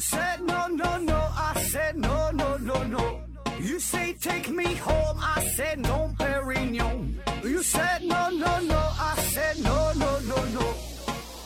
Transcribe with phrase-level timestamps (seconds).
[0.00, 3.20] said no no no, I said no no no no.
[3.60, 7.16] You say take me home, I said no, Perignon.
[7.44, 10.74] You said no no no, I said no no no no,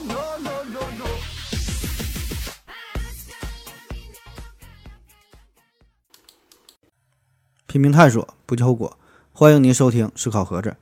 [0.06, 1.06] no no no no.
[7.66, 8.96] 拼命探索，不计后果。
[9.32, 10.76] 欢迎您收听思考盒子。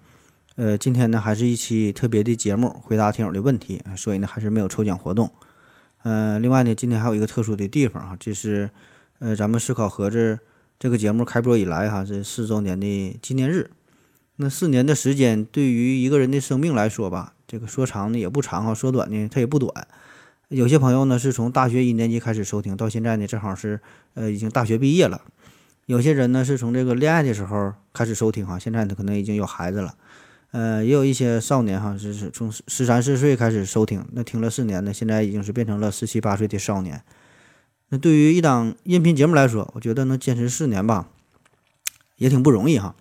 [0.56, 5.32] 呃，今天呢还是一期特别的节目，回答听友的问题，所以呢还是没有抽奖活动。
[6.02, 8.70] 呃，另外呢，今天还有一个特殊的地方哈，就是
[9.18, 10.38] 呃咱们思考盒子
[10.78, 13.70] 这个节目开播以来哈这四周年的纪念日。
[14.36, 19.86] 那四年的时间对于一个人的生命来说吧，这个说长呢也不长哈，说短呢它也不短。
[20.48, 23.80] 有些朋友呢是从大学一年级开始收听，到现在呢正好是
[24.14, 25.22] 呃已经大学毕业了。
[25.86, 29.94] 有些人呢是从这个恋爱的时候开始收听哈，现在呢可能已经有孩子了，
[30.52, 37.02] 呃，也有一些少年哈是是从十三四岁开始收听，那听了四年呢，现在已经是变成了十七八岁的少年。
[37.88, 41.08] 那对于一档音频节目来说，我觉得能坚持四年吧，
[42.16, 42.94] 也挺不容易哈。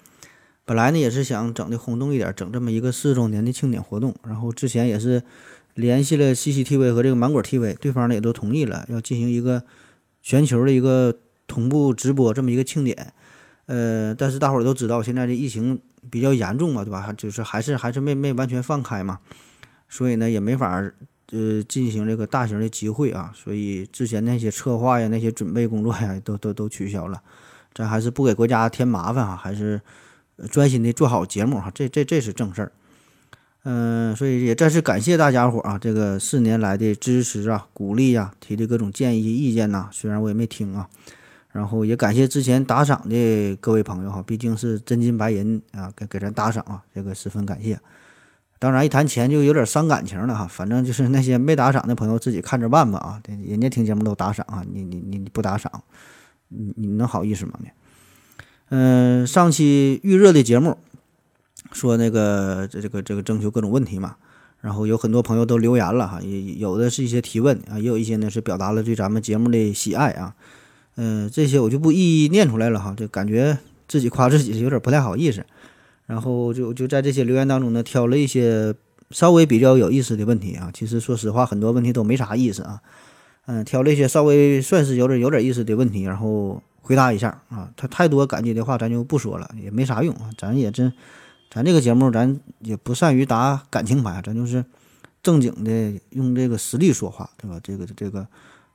[0.66, 5.24] 本来呢也是想整的轰动一点，整这么一个四周年的庆典活动，然后之前也是
[5.76, 9.64] 联系了 CCTV 和这个芒果 TV，对方呢也都同意了，要进行一个
[10.22, 11.18] 全球的一个。
[11.48, 13.14] 同步直播这么一个庆典，
[13.66, 17.14] 呃，但是大伙都知道现在这疫情比较严重嘛，对吧？
[17.14, 19.20] 就是还是还是没没完全放开嘛，
[19.88, 20.82] 所以呢也没法
[21.32, 27.22] 呃进行这个大型的集会啊，所以之前那些策划呀、那些准备工作呀都都都取消了。
[27.74, 29.80] 咱还是不给国家添麻烦啊，还是
[30.50, 32.72] 专心的做好节目哈，这这这是正事儿。
[33.64, 40.90] 嗯，所以也再次感谢大家伙啊，这个四年来的支持啊、鼓励啊、提的各种建议意见呐，虽然我也没听啊。
[41.52, 47.80] 然后也感谢之前打赏的各位朋友哈，毕竟是真金白银啊，给给咱打赏啊，这个十分感谢。
[48.58, 55.84] 当然一谈钱就有点伤感情了哈，反正就是那些没打赏的朋友自己看着办吧啊，人家听节目都打赏啊，你你你你不打赏，
[56.48, 57.68] 你你能好意思吗你？
[58.70, 60.78] 嗯，上期预热的节目
[61.74, 64.16] 说那个这这个这个征求各种问题嘛，
[64.62, 70.36] 然后有很多朋友都留言了哈，也有的是一些提问啊，也有一些呢是表达了对咱们节目的喜爱啊。
[70.96, 73.58] 嗯，这些我就不一一念出来了哈，就感觉
[73.88, 75.46] 自己夸自己有点不太好意思，
[76.06, 78.76] 然后就就在这些留言当中呢，挑了一些
[79.10, 80.70] 稍微比较有意思的问题啊。
[80.74, 82.82] 其实说实话，很多问题都没啥意思啊。
[83.46, 87.72] 嗯，挑了一些稍微算是有点有点意思的问题，然后回答一下啊。
[87.78, 90.30] 他太多感激的话，咱就不说了，也没啥用啊。
[90.38, 90.92] 咱也真，
[91.50, 94.64] 咱这个节目咱也不善于打感情牌，咱就是
[95.24, 97.60] 正经的用这个实力说话，对吧？
[97.64, 98.28] 这个这个。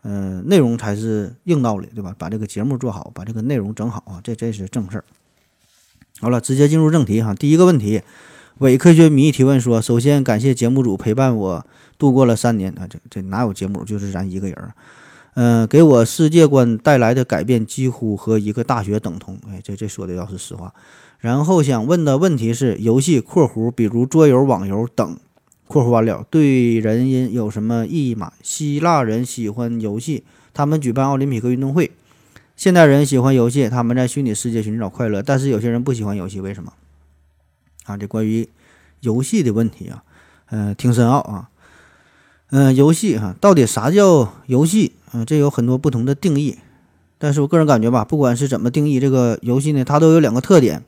[0.09, 2.15] 嗯，内容才是硬道理，对吧？
[2.17, 5.05] 把这个节目做好，把这个内容整好啊，这这是正事儿。
[6.21, 7.35] 好了，直接进入正题哈。
[7.35, 8.03] 第一个问题，
[8.59, 11.67] 伪科学迷提问说：首先感谢节目组陪伴我
[11.99, 14.73] 度过了三年啊，这这哪有节目，就是咱一个人儿。
[15.35, 19.37] 嗯，给我世界观带来的改变几乎和一个大学等同。
[19.49, 20.73] 哎，这这说的要是实话。
[21.19, 25.19] 然后想问的问题是：游戏（括弧比如桌游、网游等）。
[25.67, 28.33] 括弧完了，对人因有什么意义吗？
[28.43, 30.23] 希腊人喜欢游戏，
[30.55, 31.91] 他们举办奥林匹克运动会；
[32.57, 35.21] 现代人喜欢游戏，他们在虚拟世界寻找快乐。
[35.21, 36.73] 但是有些人不喜欢游戏，为什么？
[37.85, 38.49] 啊，这关于
[39.01, 40.05] 游戏的问题啊，
[40.51, 41.51] 嗯，挺深奥啊。
[42.51, 44.93] 嗯，游戏哈，到底啥叫游戏？
[45.13, 46.57] 嗯，这有很多不同的定义。
[47.19, 50.85] 但是我个人感觉吧，不管是怎么定义这个游戏呢，它都有两个特点。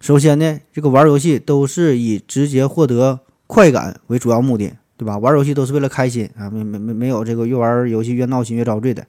[0.00, 3.20] 首先呢，这个玩游戏都是以直接获得。
[3.52, 5.18] 快感为主要目的，对吧？
[5.18, 9.06] 玩游戏都是为了开心啊，没没没没有这个越玩游戏越闹心越遭罪的。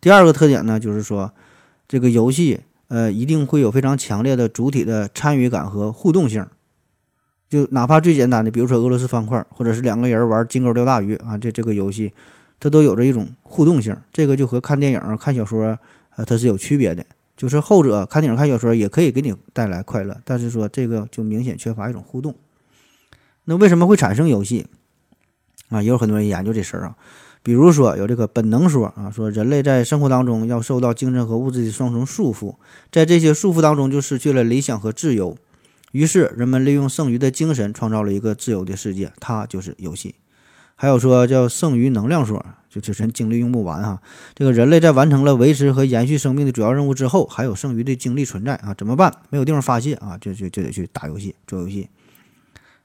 [0.00, 1.32] 第二个特点呢，就是说
[1.88, 6.46] 这个游戏呃一定会有非常强烈的主体的参与感和互动性，
[7.50, 12.12] 就哪怕最简单的，比如说俄罗斯方块，或者是两个人玩金钩钓大鱼啊，这这个游戏
[12.60, 13.96] 它都有着一种互动性。
[14.12, 15.76] 这个就和看电影、看小说
[16.14, 17.04] 呃它是有区别的，
[17.36, 22.32] 就是后者看电影、看小说也可以给你带来快乐，但是说这个就明显缺乏一种互动。
[23.48, 24.66] 那为什么会产生游戏
[25.70, 25.80] 啊？
[25.82, 26.96] 也有很多人研究这事儿啊。
[27.42, 32.56] 比如说有这个本能说啊，说人类在生活当中要受到精神和物质的双重束缚，
[32.92, 35.34] 在这些束缚当中就失去了理想和自由。
[35.92, 40.16] 于是人们利用剩余的精神创造了一个自由的世界，它就是游戏。
[40.76, 44.02] 还有说叫剩余能量说，就就是精力用不完哈。
[44.34, 48.74] 这个人类在完成了维持和延续生命的主要任务之后，还有剩余的精力存在啊？
[48.74, 49.10] 怎么办？
[49.30, 50.18] 没有地方发泄啊？
[50.20, 51.88] 就就就得去打游戏、做游戏。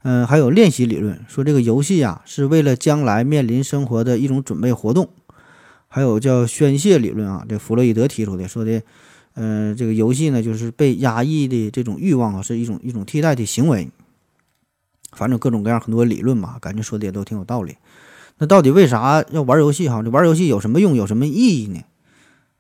[0.04, 5.10] 嗯，还有练习理论说这个游戏啊是为了将来面临生活的一种准备活动，
[5.88, 8.82] 还有叫宣泄理论啊，这弗洛伊德提出的说的，
[9.36, 13.90] 嗯，这个游戏呢就是被压抑的这种欲望啊是一种一种替代的行为，
[15.14, 17.78] 反正各种各样很多理论嘛，感觉说的也都挺有道理。
[18.40, 20.04] 那到底为啥要玩游戏哈？
[20.04, 20.96] 这玩游戏有什么用？
[20.96, 21.80] 有什么意义呢？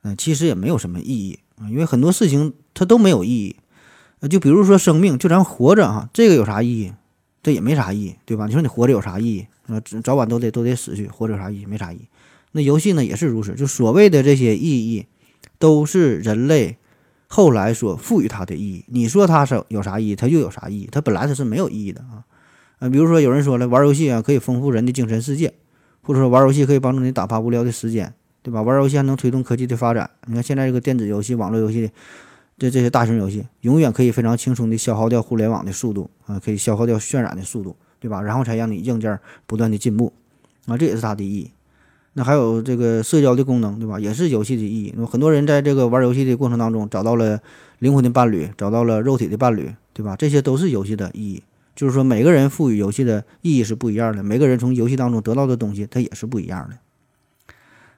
[0.04, 3.58] 嗯，其实也没有什么意义啊，因为很多事情它都没有意义。
[4.30, 6.94] 就比如说生命，就咱活着哈，这个有啥意义？
[7.44, 8.48] 这也没啥意义，对吧？
[8.48, 9.48] 你说你活着有啥意义？
[9.68, 11.66] 啊，早晚都得都得死去，活着有啥意义？
[11.66, 12.08] 没啥意义。
[12.54, 15.06] 那游戏呢也是如此，就所谓的这些意义，
[15.60, 16.78] 都是人类
[17.28, 18.86] 后来所赋予它的意义。
[18.88, 20.16] 你说它是有啥意义？
[20.16, 20.90] 它就有啥意义？
[20.90, 22.24] 它本来它是没有意义的啊。
[22.80, 25.54] 啊，比如说有人说了，玩游戏啊可以丰富人的精神世界，
[26.02, 28.62] 或者说玩游戏可以帮助你打发无聊的时间，对吧？
[28.62, 30.10] 玩游戏还能推动科技的发展。
[30.28, 31.92] 你看现在这个电子游戏、网络游戏。
[32.64, 38.22] 这这些大型游戏永远可以非常轻松地消耗掉互联网的速度啊，可以消耗掉渲染的速度，对吧？
[38.22, 40.14] 然后才让你硬件不断的进步
[40.68, 41.52] 啊，这也是它的意义。
[42.14, 44.00] 那还有这个社交的功能，对吧？
[44.00, 44.94] 也是游戏的意义。
[44.96, 47.42] 那么很多人在这个玩游戏的过程当中找到了
[47.80, 50.16] 灵魂的伴侣，找到了肉体的伴侣，对吧？
[50.16, 51.44] 这些都是游戏的意义。
[51.76, 56.78] 就是说，每个人赋予游戏的意义是不一样的，每个人从游戏当中得到的东西它也是不一样的。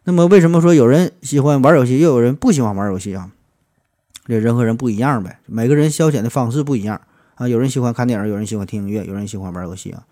[0.05, 3.29] 那么，为什么说有人喜欢玩游戏，又有人不喜欢玩游戏啊？
[4.25, 6.99] 这人和人不一样呗，每个人消遣的方式不一样
[7.35, 7.47] 啊。
[7.47, 10.03] 有人喜欢看电影，有人喜欢听音乐，有人喜欢玩游戏啊。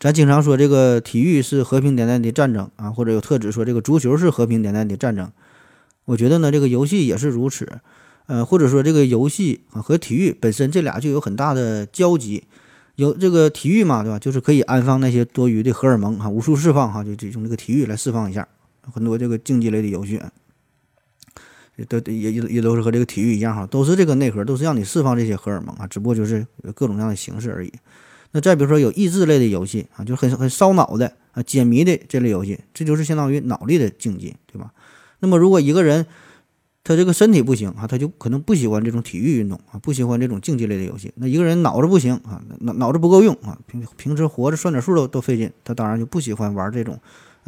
[0.00, 5.30] 咱经常说这个体育是和平年代的战争啊，或者有特指说这个足球是和平年代的战争。
[6.06, 7.78] 我觉得呢，这个游戏也是如此，
[8.26, 12.42] 呃，或者说这个游戏啊和体育本身这俩就有很大的交集。
[12.96, 14.18] 有这个体育嘛，对吧？
[14.18, 18.46] 就是可以安放那些多余的荷尔蒙啊，无数释放哈，就就用这个体育来释放一下
[18.92, 20.20] 很多这个竞技类的游戏。
[21.88, 27.72] 都也也也都是和这个体育一样哈，都是这个内核，都是让你释放这些荷尔蒙啊，只不过就是各种各样的形式而已。
[28.32, 34.72] 那再比如说有益智类的游戏啊，就很很烧脑的啊，解谜的这类游戏，这就是相当于脑力的竞技，对吧？
[35.20, 36.06] 那么如果一个人
[36.84, 41.12] 他这个身体不行啊，他就可能不喜欢这种体育运动啊，不喜欢这种竞技类的游戏。
[41.16, 46.98] 那一个人脑子不行啊，脑脑子不够用啊，平平时活着算点数都都费劲，他当然就不喜欢玩这种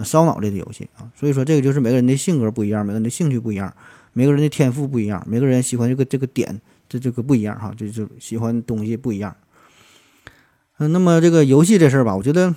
[0.05, 1.11] 烧脑类的游戏啊。
[1.19, 3.75] 所以说这个就是每个人的性格不一样，每个人的兴趣不一样。
[4.15, 9.37] 每个人的天赋不一样，每个人喜欢这个这个点，这这个不一样哈，就就喜欢东西不一样。
[10.79, 12.55] 嗯，那么这个游戏这事儿吧，我觉得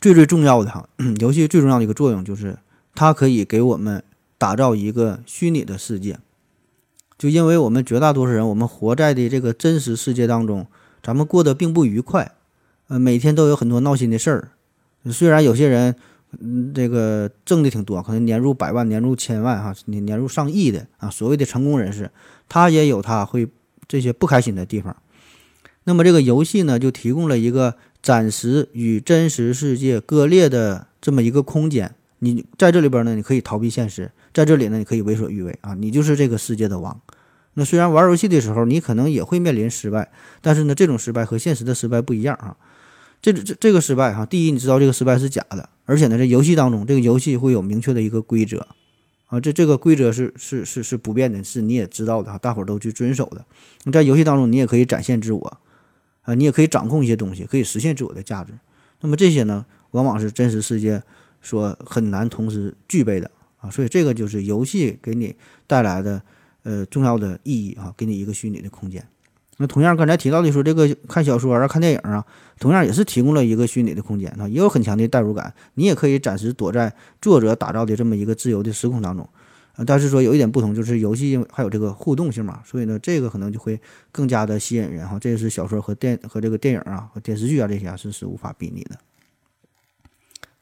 [0.00, 0.88] 最最重要的哈，
[1.20, 2.56] 游戏最重要的一个作用就是
[2.94, 4.02] 它可以给我们
[4.38, 6.18] 打造一个虚拟的世界。
[7.18, 10.66] 就因为我们绝大多数人，我们活在的这个真实世界当中，
[11.02, 12.32] 咱们过得并不愉快，
[12.86, 14.50] 呃，每天都有很多闹心的事儿。
[15.10, 15.96] 虽然有些人。
[16.40, 22.10] 嗯，这个挣的挺多，可能年入百万、年入千万，哈，年年入上亿的啊，所谓的成功人士，
[22.48, 23.48] 他也有他会
[23.88, 24.96] 这些不开心的地方。
[25.84, 31.94] 那么这个游戏呢，就提供了一个暂时与真实世界割裂的这么一个空间。
[32.18, 37.00] 你在这里边呢，你可以逃避现实，在这里呢，你可以为所欲为啊，你就是这个世界的王。
[37.54, 40.10] 那虽然玩游戏的时候，你可能也会面临失败，
[40.40, 42.56] 但是呢，这种失败和现实的失败不一样啊。
[43.22, 45.68] 这这这个失败哈，第一，你知道这个失败是假的。
[45.86, 48.66] 而且呢，这游戏当中，这个游戏会有明确的一个规则，
[49.26, 53.44] 啊，这这个规则是是是是不变的，是你也知道的，大伙儿都去遵守的。
[53.84, 55.60] 你在游戏当中，你也可以展现自我，
[56.22, 58.52] 啊，你也可以掌控一些东西，可以实现自我的价值。
[59.00, 61.02] 那么这些呢，往往是真实世界
[61.40, 65.36] 所很难同时具备的啊，所以这个就是游戏给你
[65.66, 66.20] 带来的
[66.64, 69.06] 呃重要的意义啊，给你一个虚拟的空间。
[69.58, 72.24] 那同样，刚才提到的说这个看小说啊、看电影啊，
[72.58, 75.54] 同样也是提供了一个虚拟的空间啊，也有很强的代入感。
[75.74, 79.26] 你也可以暂时躲在作者打造的这么一个自由的时空当中，
[79.76, 83.80] 啊，但是说有一点不同，就是游戏还有这个互动性嘛，所以呢，这个可能就会
[84.12, 85.18] 更加的吸引人哈。
[85.18, 88.98] 这个是小说和电和这个电影啊和电视剧啊这些是是无法比拟的。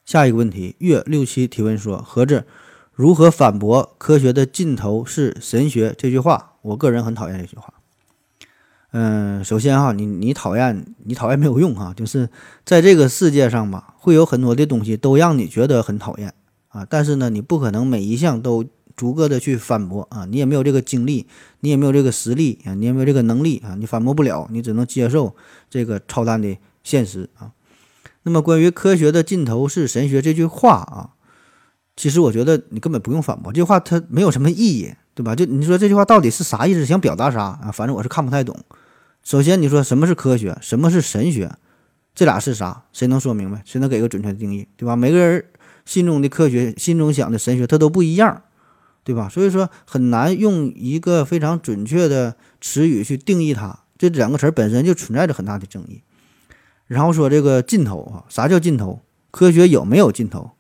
[0.05, 2.47] 下一个问题，月六七提问说：盒子
[2.93, 6.53] 如何反驳“科学的尽头是神学”这句话？
[6.63, 7.74] 我个人很讨厌这句话。
[8.97, 12.31] 嗯，首先哈，你你讨厌你讨厌没有用哈，就是
[12.65, 16.33] 在这个世界上吧，会有很多的东西都让你觉得很讨厌
[16.69, 21.27] 啊，但是呢，你不可能每一项都逐个的去反驳啊，你也没有这个精力，
[21.59, 25.35] 你也没有这个实力啊，你也没有这个能力啊，你反驳不了，你只能接受
[25.69, 27.51] 这个操蛋的现实啊。
[28.23, 31.11] 那么关于科学的尽头是神学这句话啊，
[31.97, 35.35] 其实我觉得你根本不用反驳这句话，它没有什么意义，对吧？
[35.35, 37.73] 就你说这句话到底是啥意思，想表达啥啊？
[37.75, 38.57] 反正我是看不太懂。
[39.25, 41.51] 首先，你说什么是科学，什么是神学，
[42.15, 42.85] 这俩是啥？
[42.93, 43.63] 谁能说明白？
[43.65, 44.69] 谁能给个准确的定义？
[44.77, 44.95] 对吧？
[44.95, 45.47] 每个人
[45.87, 48.43] 心中的科学，心中想的神学，它都不一样，
[49.03, 49.31] 对吧？
[49.31, 53.81] 所以说很难用一个非常准确的词语去定义它。
[53.97, 56.03] 这两个词本身就存在着很大的争议。
[56.87, 59.01] 然后说这个尽头啊，啥叫尽头？
[59.31, 60.51] 科学有没有尽头？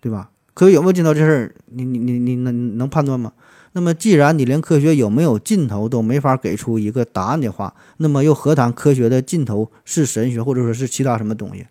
[0.00, 0.30] 对吧？
[0.54, 3.32] 科学有没有尽头这事儿，你你你你能能判断吗？
[3.76, 11.66] 那么，既然你连科学有没有尽头都没法给出一个答案的话，那么又何谈科学的尽头是神学或者说是其他什么东西？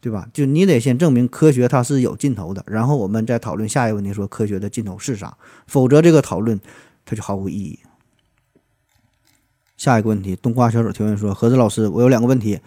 [0.00, 0.26] 对吧？
[0.32, 5.36] 就你得先证明科学它是有尽头的，然后我们再讨论下一个问题，说科学的尽头是啥？
[5.66, 6.58] 否则这个讨论
[7.04, 7.78] 它就毫无意义。
[9.76, 12.58] 下一个问题，冬瓜小手提问说：何子老师，我有两个问题。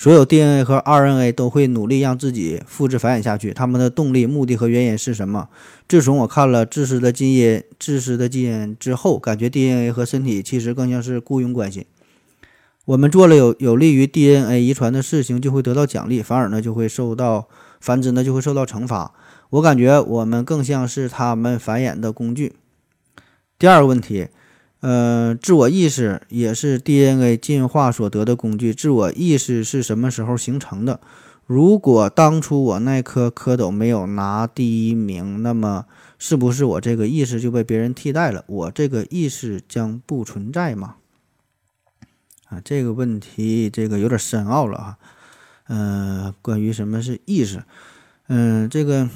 [0.00, 5.50] 所有 DNA 和 RNA 都会努力让自己复制繁衍下去，他们的动力、目的和原因是什么？
[5.86, 11.86] 自从我看了《自私的基因》《自私的基因》之后，感觉 DNA 和身体其实更像是雇佣关系。
[12.86, 17.46] 我们做了有有利于 DNA 遗传的事情，就会得到奖励，反而呢就会受到
[17.78, 19.12] 繁殖呢就会受到惩罚。
[19.50, 22.54] 我感觉我们更像是他们繁衍的工具。
[23.58, 24.28] 第二个问题。
[24.80, 28.72] 呃，自我意识也是 DNA 进化所得的工具。
[28.72, 31.00] 自我意识是什么时候形成的？
[31.46, 35.84] 如果当初我那颗蝌蚪没有拿第一名，那么
[36.18, 38.44] 是不是我这个意识就被别人替代了？
[38.46, 40.96] 我这个意识将不存在吗？
[42.48, 44.98] 啊，这个问题这个有点深奥了啊。
[45.68, 47.62] 嗯，关于什么是意识？
[48.28, 49.08] 嗯，这个。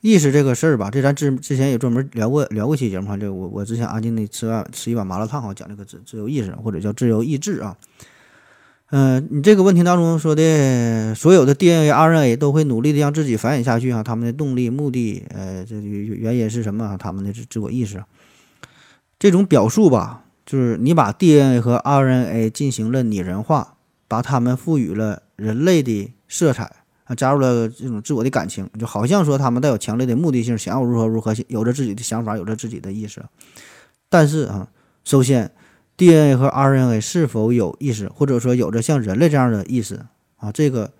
[0.00, 3.16] 意识这个事儿吧，这咱之之前也专门聊过聊过期节目哈。
[3.16, 7.76] 这我我之前安静的吃完吃一碗麻辣烫哈，讲这个自自由意识或者叫自由意志啊。
[8.90, 16.84] 嗯，你这个问题当中说的所有的 DNA、RNA 都会努力的让自己繁衍下去哈，他们的动力、目的，呃，这原因是什么？
[16.84, 18.02] 啊他们的自自我意识
[19.18, 23.74] 这种表述吧，就是你把 DNA 和 RNA 进行了拟人化，
[24.06, 26.77] 把它们赋予了人类的色彩。
[27.08, 33.24] 啊，加入了这种自我的感情，就好像说他们带有强烈的目的性，想要如何如何，有着自己的想法，有着自己的意识。
[34.10, 34.68] 但是啊，
[35.04, 35.50] 首先
[35.96, 40.04] ，DNA 和 RNA 是否有意识，或者说有着像人类这样的意识
[40.36, 40.92] 啊，这个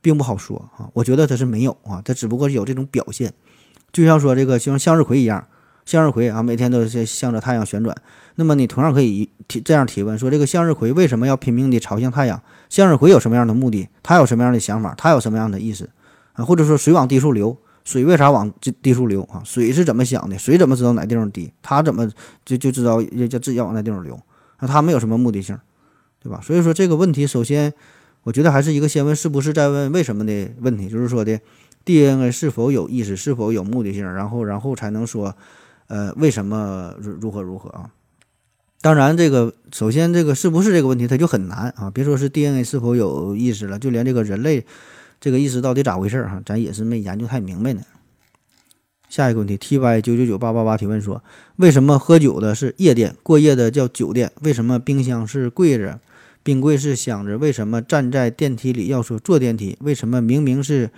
[0.00, 0.90] 并不好说啊。
[0.94, 3.32] 我觉得它是没有啊，它只不过是有这种表现，
[3.92, 5.46] 就像说这个像向日葵一样。
[5.84, 7.96] 向日葵啊，每天都是向着太阳旋转。
[8.36, 12.40] 那么你同样可以提这样提问：说这个向日葵为什么要拼命地朝向太阳？
[12.70, 13.88] 向日葵有什么样的目的？
[14.02, 14.94] 它有什么样的想法？
[14.96, 15.90] 它有什么样的意思？
[16.32, 19.42] 啊，或者说水往低处流，水为啥往低低处流啊？
[19.44, 20.38] 水是怎么想的？
[20.38, 21.52] 水怎么知道哪地方低？
[21.60, 22.08] 它怎么
[22.46, 24.18] 就就知道要自己要往那地方流？
[24.60, 25.58] 那它没有什么目的性，
[26.22, 26.40] 对吧？
[26.42, 27.74] 所以说这个问题，首先
[28.22, 31.38] 我觉得还是一个先问是不是再问为什么的问题，就是说的
[31.84, 35.36] DNA 是否有意识，是否有目的性，然后然后才能说。
[35.88, 37.90] 呃，为什么如如何如何啊？
[38.80, 41.90] 当然，这个首先这个是不是这个问题，它就很难啊。
[41.90, 44.66] 别说是 DNA 是否有意识了，就连这个人类
[45.20, 47.82] 这个意识到底咋回事儿哈，咱也是没研究太明白呢。
[49.08, 51.22] 下一个问题，ty 九九九八八八提问说，
[51.56, 54.32] 为什么喝酒的是夜店，过夜的叫酒店？
[54.40, 56.00] 为什么冰箱是柜子，
[56.42, 57.36] 冰柜是箱子？
[57.36, 59.76] 为什么站在电梯里要说坐电梯？
[59.80, 60.90] 为什么明明是？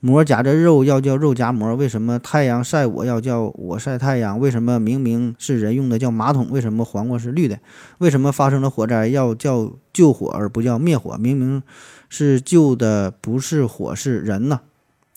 [0.00, 4.38] 馍夹着肉要叫肉夹馍，为什么太阳晒我要叫我晒太阳？
[4.38, 6.48] 为什么明明是人用的叫马桶？
[6.50, 7.58] 为什么黄瓜是绿的？
[7.98, 11.16] 为什么发生了火灾要叫救火而不叫灭火？
[11.16, 11.62] 明明
[12.08, 14.60] 是救的不是火是人呢？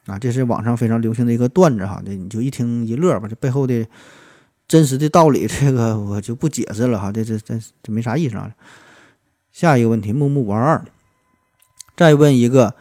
[0.06, 3.28] 啊，这是网上非常流行的一个段子哈，这你就一听一乐吧。
[3.28, 3.86] 这背后的
[4.68, 8.50] 真实的道理，这个 我就不解释了哈，这这这这没啥意思啊。
[9.52, 10.86] 下一个问题，木木五二二，
[11.98, 12.76] 再问一个。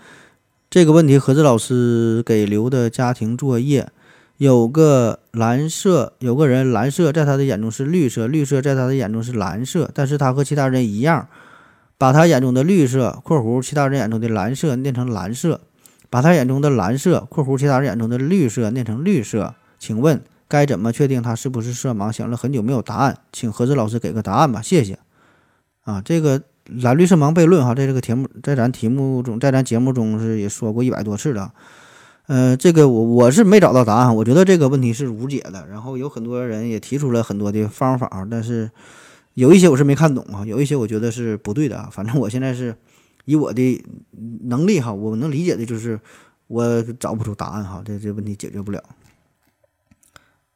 [0.70, 3.88] 这个问题，何志老师给留的家庭作业，
[4.36, 11.26] 有个蓝色，有个人蓝色在他的眼中是绿色，绿色在他的眼中是蓝色，但是他和其他人一样，
[11.96, 15.62] 把他眼中的绿色（括弧其他人眼中的蓝色）念成蓝色，
[16.10, 19.54] 把他眼中的蓝色（括弧其他人眼中的绿色）念成绿色。
[19.78, 22.12] 请问该怎么确定他是不是色盲？
[22.12, 24.98] 想了很久没有答案，请何志老师给个答案吧，谢谢。
[25.84, 26.42] 啊，这个。
[26.68, 31.52] 蓝绿色盲悖论哈，在这个题目，在咱题目中，在咱节目中是也说过一百多次了。
[32.26, 35.66] 呃，这个我我是没找到答案，我觉得这个问题是无解的。
[35.66, 38.70] 然后有很多人也提出了很多的方法，但是
[39.32, 41.88] 有一些我是没看懂啊，有一些我觉得是不对的啊。
[41.90, 42.76] 反正我现在是
[43.24, 43.82] 以我的
[44.42, 45.98] 能力哈，我能理解的就是
[46.48, 48.82] 我找不出答案哈，这这问题解决不了。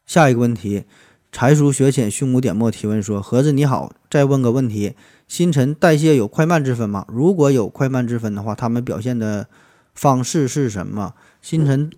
[0.04, 0.84] 下一个问题，
[1.32, 4.94] 才疏学浅，胸无点墨提问说：盒子你好，再问个问题。
[5.26, 7.06] 新陈代谢有快慢之分吗？
[7.08, 9.46] 如果有快慢之分的话，他们表现的
[9.94, 11.14] 方式是什么？
[11.40, 11.90] 新陈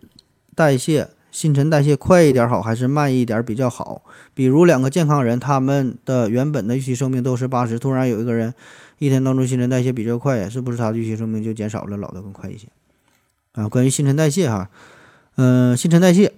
[0.54, 4.02] 代谢，新陈代谢快一点好，还是慢一点比较好？
[4.34, 8.54] 比如两个健康人，他们的原本的预期寿命都是八十，突然有一个人
[9.00, 12.68] 一天当中新陈代谢比较快，是不是他的预期寿命就减少了，老得更快一些？
[13.54, 14.70] 啊，关于新陈代谢哈，
[15.34, 16.32] 嗯，新陈代谢，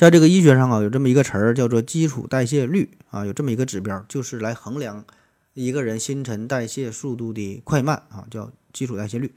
[0.00, 5.04] 在这个医学上啊，有这么一个词儿叫做基础代谢率啊，有这么一个指标，就是来衡量。
[5.52, 9.34] 一个人新陈代谢速度的快慢啊，叫基础代谢率。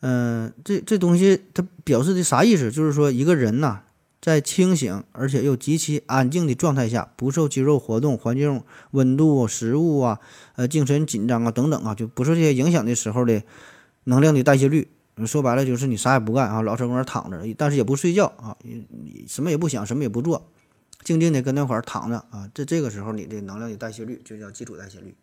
[0.00, 2.70] 嗯，这这东西它表示的啥意思？
[2.70, 3.80] 就是说一个人呐，
[4.20, 8.62] 在清醒而且又极其安静的状态下，不受肌肉活动、环境
[8.92, 10.20] 温度、食物啊、
[10.54, 13.42] 呃精神紧张啊等等啊，就不受这些影响的时候的
[14.04, 14.86] 能量的代谢率
[15.26, 20.50] 说白了就是你啥也不干啊，老在那躺着，但是也不睡觉啊，你什么也不想，什么也不做，
[21.02, 25.14] 静静的跟那块儿躺着啊，这这个时候你的能量的代谢率就叫基础代谢率。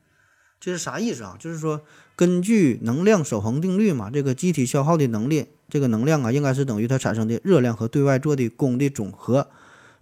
[0.60, 1.36] 这是啥意思啊？
[1.38, 1.82] 就是说，
[2.16, 9.48] 根据能量守恒定律嘛，这个机体消耗的能力，这个能量啊，应该是等于它产生的热量和对外做的功的总和。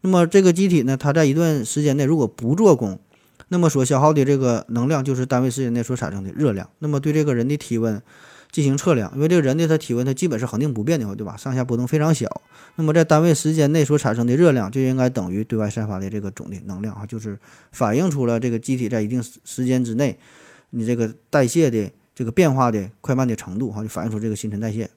[0.02, 3.00] 那么这个机体呢，它在一段时间内如果不做功，
[3.50, 6.70] 那么所消耗的这个能量就是单位时间内所产生的热量。
[6.80, 8.02] 那么对这个人的体温
[8.54, 11.36] 进行测量，因为这个人的他体温它基本是恒定不变的话，对吧？
[11.36, 12.42] 上下波动非常小。
[12.76, 17.38] 那么在单位时间内所产生的热量就应该等于对外散发的这个总的能量啊，就是
[17.72, 20.20] 反映出了这个机体在一定时间之内。
[20.70, 24.90] 你这个代谢的这个变化的快慢的程度，哈，就反映出这个新陈代谢。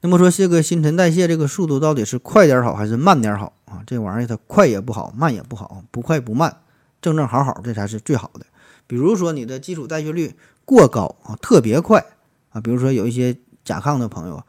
[0.00, 3.82] 那么说，这个新陈代谢这个速度到底是快点好还是慢点好啊？
[3.84, 6.58] 这玩意儿它快也不好，慢也不好，不快不慢，
[7.02, 8.46] 正正好好，这才是最好的。
[8.86, 10.34] 比如说你的基础代谢率
[10.68, 12.04] 过高啊，特别快
[12.50, 13.34] 啊，比如说有一些
[13.64, 14.44] 甲亢的朋友，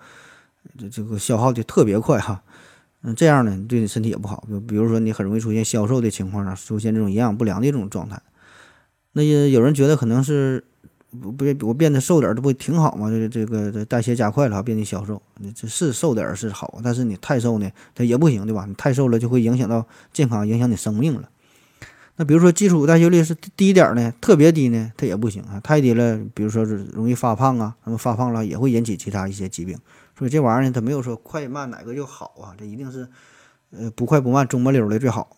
[0.77, 2.43] 这这个消耗的特别快哈，
[3.03, 4.43] 嗯，这样呢对你身体也不好。
[4.49, 8.21] 就比如说你很容易出现消瘦的情况啊，出现这种营养不良的这种状态。
[9.13, 10.61] 那也有人觉得可能是
[11.21, 13.09] 不不我变得瘦点儿，这不挺好吗？
[13.09, 15.21] 这这个代谢加快了，变得消瘦。
[15.38, 18.65] 你这是瘦点儿是好，但是你太瘦呢，它也不行，对吧？
[18.67, 21.29] 你太瘦了就会影响到健康，影响你生命了。
[22.19, 25.57] 那比如说基础代谢率是低点儿呢，特别低呢，它也不行啊。
[25.61, 29.79] 太低了，比如说是容易发胖啊，那么发胖了也会引起其他一些疾病。
[30.17, 33.07] 所以这玩意儿呢，它没有说快慢哪个就好啊，这一定是
[33.71, 35.38] 呃不快不慢，中不溜的最好。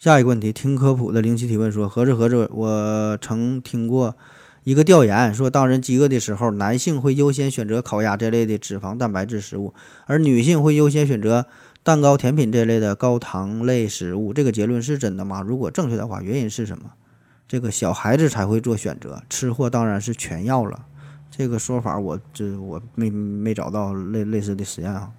[0.00, 4.16] 下一个问题，听科普的灵奇提问说：合着合着，我曾听过
[4.64, 9.72] 一个调研，说当人饥饿的时候，男性会优先选择烤鸭这类的脂肪蛋白质食物，
[10.06, 11.46] 而女性会优先选择
[11.82, 14.32] 蛋糕、甜品这类的高糖类食物。
[14.32, 15.42] 这个结论是真的吗？
[15.42, 16.92] 如果正确的话，原因是什么？
[17.48, 20.86] 这个小孩子才会做选择，吃货当然是全要了。
[21.30, 25.10] 这个说法我这我没没找到类类似的实验啊。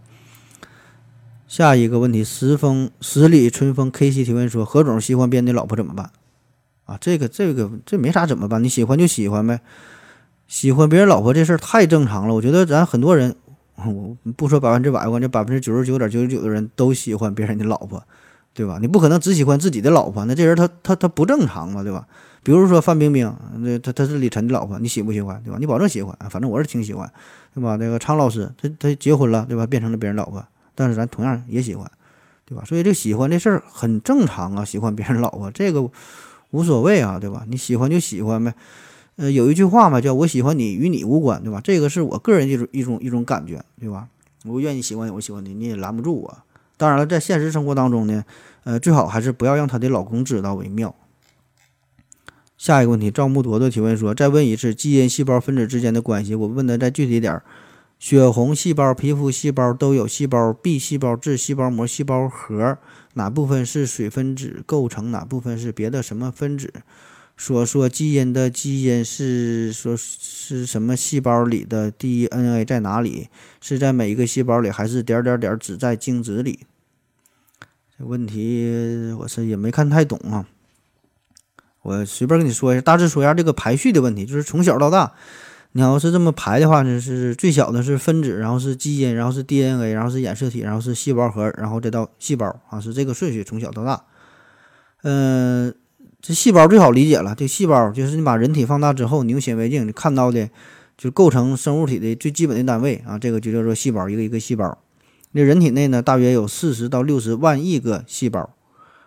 [1.47, 6.11] 下一个问题，十风十里春风 K C 提问说：何总喜欢别人的老婆怎么办？
[6.85, 8.63] 啊，这个这个这没啥怎么办？
[8.63, 9.61] 你喜欢就喜欢呗，
[10.47, 12.33] 喜欢别人老婆这事儿太正常了。
[12.33, 13.35] 我觉得咱很多人，
[13.75, 18.03] 我不说百分之百，我这百分之九十九点九九九的人都喜欢别人的老婆，
[18.53, 18.77] 对吧？
[18.79, 22.07] 你不可能只喜欢自己的老婆，那这人他他他不正常嘛，对吧？
[22.43, 25.41] 比如说范冰冰，那他他是李晨的老婆，你喜不喜欢？
[25.43, 25.57] 对吧？
[25.59, 27.09] 你保证喜欢，反正我是挺喜欢，
[27.53, 27.75] 对吧？
[27.77, 29.65] 那个常老师，他他结婚了，对吧？
[29.65, 30.45] 变成了别人老婆。
[30.75, 31.89] 但是咱同样也喜欢，
[32.45, 32.63] 对吧？
[32.65, 35.89] 所以这喜欢这事儿很正常啊，喜欢别人老婆这个
[36.51, 37.45] 无所谓啊，对吧？
[37.47, 38.53] 你喜欢就喜欢呗。
[39.15, 41.61] 呃，有一句话嘛，叫我喜欢你与你无关，对吧？
[41.63, 44.07] 这个是我个人一种一种一种感觉，对吧？
[44.45, 46.37] 我愿意喜欢你，我喜欢你，你也拦不住我。
[46.77, 48.25] 当然了，在现实生活当中呢，
[48.63, 50.95] 呃，最好还是不要让她的老公知道为妙。
[52.57, 57.43] 下一个问题，赵木铎的提问说：再问一次，基因、细胞、分子之间的关系，我问的再具体点儿。
[57.99, 62.77] 血红细胞、皮肤细胞都有细胞壁、细胞质、细胞膜、细胞核，
[63.13, 65.11] 哪部分是水分子构成？
[65.11, 66.73] 哪部分是别的什么分子？
[67.35, 73.29] 说说基因的基因是说是什么细胞里的 DNA 在哪里？
[73.59, 76.59] 是在每一个细胞里，还是点点点只在精子里？
[77.97, 80.45] 这问题我是也没看太懂啊。
[81.81, 85.13] 我随便跟你说一下，大致说一下这个排序的问题，就是从小到大。
[85.75, 94.05] 你要是这么排的话呢，是最小的是分子，然后是基因，然后是 DNA，然后是染色体，然后是细胞核，然后再到细胞啊，是这个顺序从小到大。
[95.01, 95.73] 嗯，
[96.23, 100.49] 这细胞最好理解了，这细胞就是你把人体放大之后，你用显微镜你看到的，
[100.97, 104.77] 就构成生物体的最基本的单位啊，这个就叫做细胞，一个一个细胞。
[105.33, 108.49] 那人体内呢，大约有四十到六十万亿个细胞。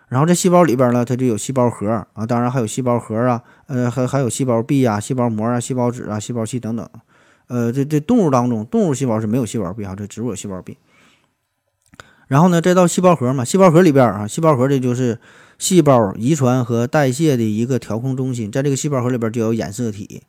[0.09, 6.87] 然后这细胞里边呢，它就有细胞核啊，当然还有细胞核啊，呃，还还有细胞壁啊、细胞膜啊、细胞质啊、细胞器等等。
[7.47, 10.77] 呃，这这动物当中，动物细胞是没有细胞壁啊，这植物有细胞壁。
[12.27, 15.19] 然后呢，再到细胞核嘛，细胞核里边啊，细胞核这就是
[15.57, 20.21] 细胞遗传和代谢的一个调控中心，在这个细胞核里边就有染色体，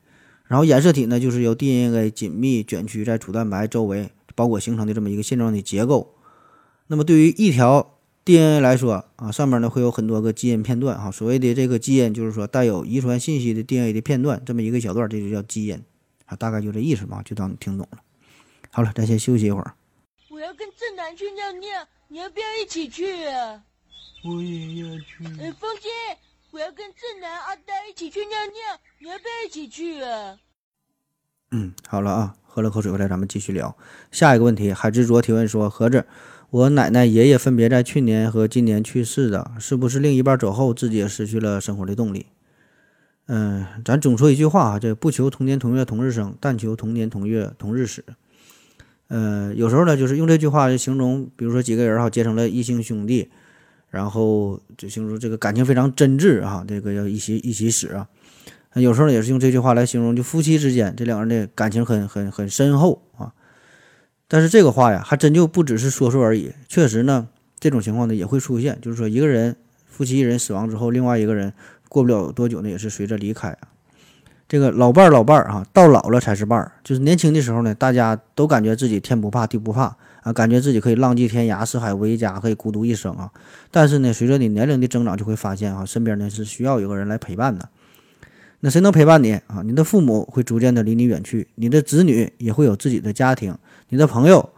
[0.47, 6.15] 然后染色体呢就是由 DNA 紧密卷曲在主蛋白周围包裹形成的这么一个线状的结构。
[6.87, 11.11] 那么对于一条 DNA 来说啊，上面呢会有很多个基因片段哈。
[11.11, 15.83] 所谓的这个基因，就是说带有遗传信息的 DNA 的片段，这么一个小段，这就叫基因
[16.25, 16.35] 啊。
[16.37, 17.99] 大概就这意思吧，就当你听懂了。
[18.71, 19.75] 好了，咱先休息一会儿。
[20.31, 21.69] 我要跟正南去尿尿，
[22.09, 23.63] 你要不要一起去啊？
[24.25, 25.25] 我也要去。
[25.39, 25.89] 呃，风姐，
[26.51, 30.37] 我要跟正南、阿呆一起去尿尿，你要不要一起去啊？
[31.51, 33.77] 嗯，好了啊，喝了口水回来，咱们继续聊
[34.11, 34.73] 下一个问题。
[34.73, 36.07] 海之卓提问说：盒子。
[36.51, 42.25] 我奶奶、爷爷分别在去年和今年去世的，是不是另一半走后，自己也失去了生活的动力？
[43.27, 48.03] 嗯，咱总说一句话啊，这不求同年同月同日生，但求同年同月同日死。
[49.09, 53.31] 呃，有时候呢，就是用这句话形容，比如说几个人哈结成了异姓兄弟，
[53.91, 58.07] 然后就形容这个感情非常真挚啊，这个要一起一起死啊。
[58.75, 63.33] 有时候也是用这句话来形容，就夫妻之间这两个人的感情很很很深厚啊。
[64.29, 71.53] 但是这个话呀，还真就不只是说说而已，确实呢，这种情况呢也会出现，就是说一个人夫妻一人死亡之后，另外一个人
[71.89, 73.69] 过不了多久呢，也是随着离开啊。
[74.47, 76.73] 这个老伴儿老伴儿啊，到老了才是伴儿。
[76.85, 83.31] 就是年轻的时候呢，大家都感觉自己天不怕地不怕啊，感觉自己可以浪迹天涯、四海为家，可以孤独一生啊。
[83.71, 87.69] 但是呢，随着你年龄的增长，就会发现啊，身边呢是需要有个人来陪伴的。
[88.61, 89.63] 那谁能陪伴你啊？
[89.65, 93.57] 你的父母会逐渐的离你远去，你的子女也会有自己的家庭，
[93.89, 94.51] 你的朋友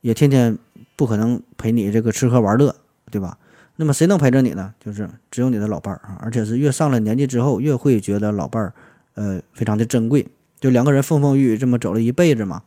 [0.00, 0.56] 也天天
[0.96, 2.74] 不可能陪你这个吃喝玩乐，
[3.10, 3.38] 对吧？
[3.76, 4.74] 那么谁能陪着你呢？
[4.78, 8.72] 就是只有你的老伴儿啊，而且是越上了年纪之后，越会觉得老伴儿。
[9.14, 10.28] 呃，非常的珍贵，
[10.60, 12.62] 就两个人风风雨雨这么走了一辈子嘛，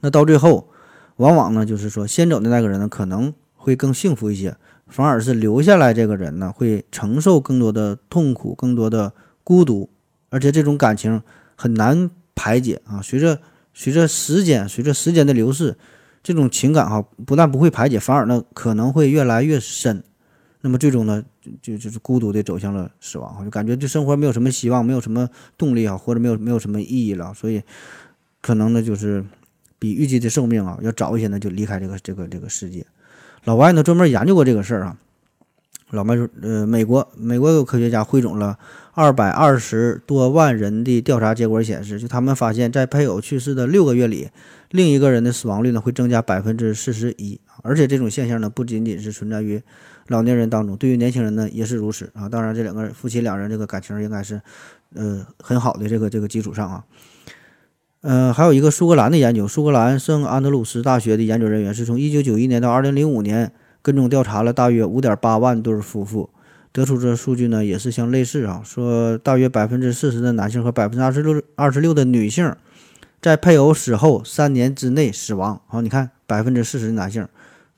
[0.00, 0.68] 那到最后，
[1.16, 9.88] 往往呢，就是说先走的那个人呢，可能会更幸福一些，反而是留下来这个人呢，会承受更多的痛苦，更多的孤独，
[10.30, 11.22] 而且这种感情
[11.56, 13.00] 很难排解啊。
[13.02, 13.40] 随着
[13.72, 15.76] 随着时间，随着时间的流逝，
[16.22, 20.02] 这种情感哈，不但不会排解，反而呢，可能会越来越深。
[20.62, 21.22] 那么最终呢，
[21.62, 27.62] 就就是孤独的走向了死亡，就感觉对生活没有什么希望，没有什么动力啊，或者没有没有什么意义了，所以
[28.40, 29.24] 可能呢就是
[29.78, 32.86] 比预计的寿命啊要早一些呢就离开这个这个这个世界。
[33.44, 34.96] 老外呢专门研究过这个事儿啊，
[35.90, 38.58] 老外说，呃，美国美国有科学家汇总了
[38.92, 44.30] 二百二十多万人的调查结果显示，就他们发现，在配偶去世的六个月里，
[44.70, 49.62] 另一个人的死亡率呢会增加百分之四十一，而且这种现象呢不仅仅是存在于
[50.08, 52.28] 老年人当中，对于年轻人呢也是如此啊。
[52.28, 54.40] 当然，这两个夫妻两人这个感情应该是，
[54.94, 56.84] 呃，很好的这个这个基础上啊。
[58.06, 63.50] 呃，还有一个苏格兰的研究，苏格兰圣安德鲁斯大学的研究人员是从1991年到2005年
[63.82, 66.30] 跟踪调查了大约5.8万对夫妇，
[66.70, 72.54] 得出这数据呢也是相类似啊，说大约百分之四十的男性和百分之二十六二十六的女性，
[73.20, 75.60] 在配偶死后三年之内死亡。
[75.66, 77.26] 好，你看百分之四十的男性。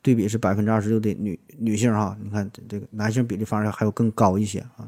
[0.00, 4.86] 对比是百分之二十六的女女性哈，你看这个男性比例反而还有更高一些啊。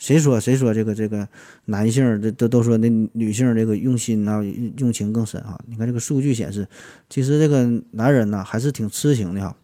[0.00, 1.28] 谁说谁说这个这个
[1.66, 4.42] 男性这都都说那女性这个用心呐
[4.78, 5.60] 用情更深啊。
[5.68, 6.66] 你看这个数据显示，
[7.08, 9.54] 其实这个男人呢还是挺痴情的哈。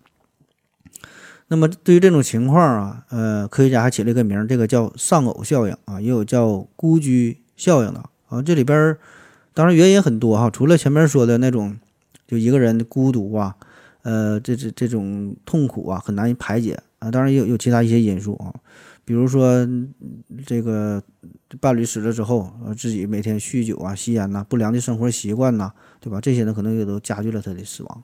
[1.49, 8.42] 那么对于这种情况啊，呃，科学家还起了一个名，这个叫丧偶效应啊，也有叫孤居效应的啊。
[8.42, 8.96] 这里边
[9.55, 11.77] 当然原因很多哈，除了前面说的那种
[12.29, 13.57] 就一个人的孤独啊。
[14.03, 17.11] 呃，这这这种痛苦啊，很难以排解啊。
[17.11, 18.55] 当然也有有其他一些因素啊，
[19.07, 19.64] 比如说
[20.45, 21.01] 这个
[21.61, 26.21] 伴侣死了之后，呃，自己每天酗酒啊、吸烟呐、不良的生活习惯呐，对吧？
[26.21, 28.03] 这些呢，可能也都加剧了他的死亡。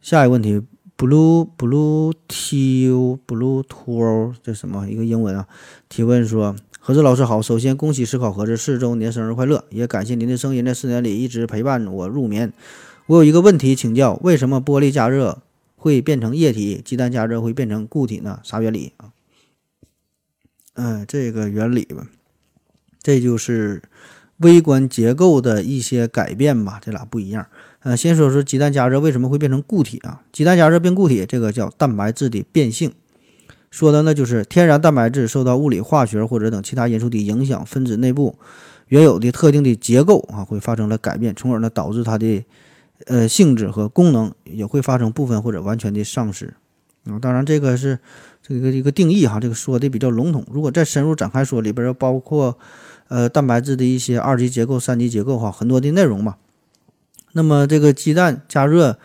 [0.00, 0.62] 下一个问题
[0.96, 5.46] ，blue blue t u blue tour 这什么一个英文啊？
[5.90, 12.50] 提问说：何子老师好，首先恭喜思考盒子四周年生日快乐，也感谢您的声音在四年里一直陪伴我入眠。
[13.06, 15.42] 我有一个问题请教：为什么玻璃加热
[15.76, 18.40] 会变成液体，鸡蛋加热会变成固体呢？
[18.42, 19.12] 啥原理啊？
[20.74, 22.06] 嗯，这个原理吧，
[23.02, 23.82] 这就是
[24.38, 26.78] 微观结构的一些改变吧。
[26.82, 27.46] 这俩不一样。
[27.80, 30.22] 呃，先说说鸡蛋加热为什么会变成固体啊？
[30.32, 32.92] 鸡蛋加热变固体，这个叫蛋白质的变性。
[33.70, 38.38] 说的呢就是天然蛋白质受到物理、化学或者等其他因素的影响，分子内部
[38.88, 42.44] 原有的特定的结构啊会发生了改变，从而呢导致它的。
[43.06, 46.54] 呃，性质和功能也会发生部分或者完全的丧失
[47.06, 47.18] 啊。
[47.20, 47.98] 当然，这个是
[48.46, 50.44] 这个一个定义哈，这个说的比较笼统。
[50.50, 52.58] 如果再深入展开说，里边要包括
[53.08, 56.36] 呃蛋白质的一些二级结构、三级结构哈，很多的内容嘛。
[57.32, 58.98] 那么这个鸡蛋加热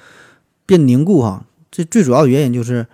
[0.65, 2.86] 变凝固哈，这最主要的原因就是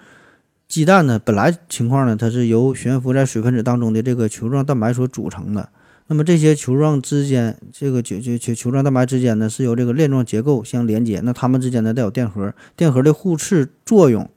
[0.68, 5.70] 鸡蛋呢本来情况呢，它是由悬浮在水分子当中的这个球状蛋白所组成的。
[6.08, 11.20] 那么这些球状之间，这个球球球球状蛋白之间呢，是由这个链状结构相连接。
[11.24, 14.30] 那它们之间呢带有电荷，电荷的互斥作用，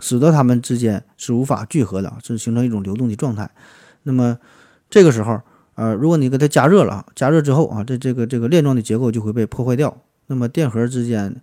[0.00, 3.50] 使得它们之间是无法聚合的，是形成一种流动的状态。
[4.02, 4.38] 那么
[4.88, 5.40] 这个时候，
[5.74, 9.96] 呃，如果你给它加热了，加热之后啊，这这个这个链状的结构就会被破坏掉。
[10.26, 11.40] 那么电荷之间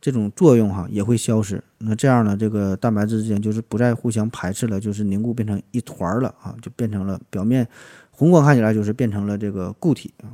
[0.00, 1.62] 这种作用哈也会消失。
[1.78, 7.66] 那这样呢，这个蛋白质之间就是不再互相排斥了，就是凝固变成一团了啊，就变成了表面。
[8.10, 10.32] 宏观看起来就是变成了这个固体啊。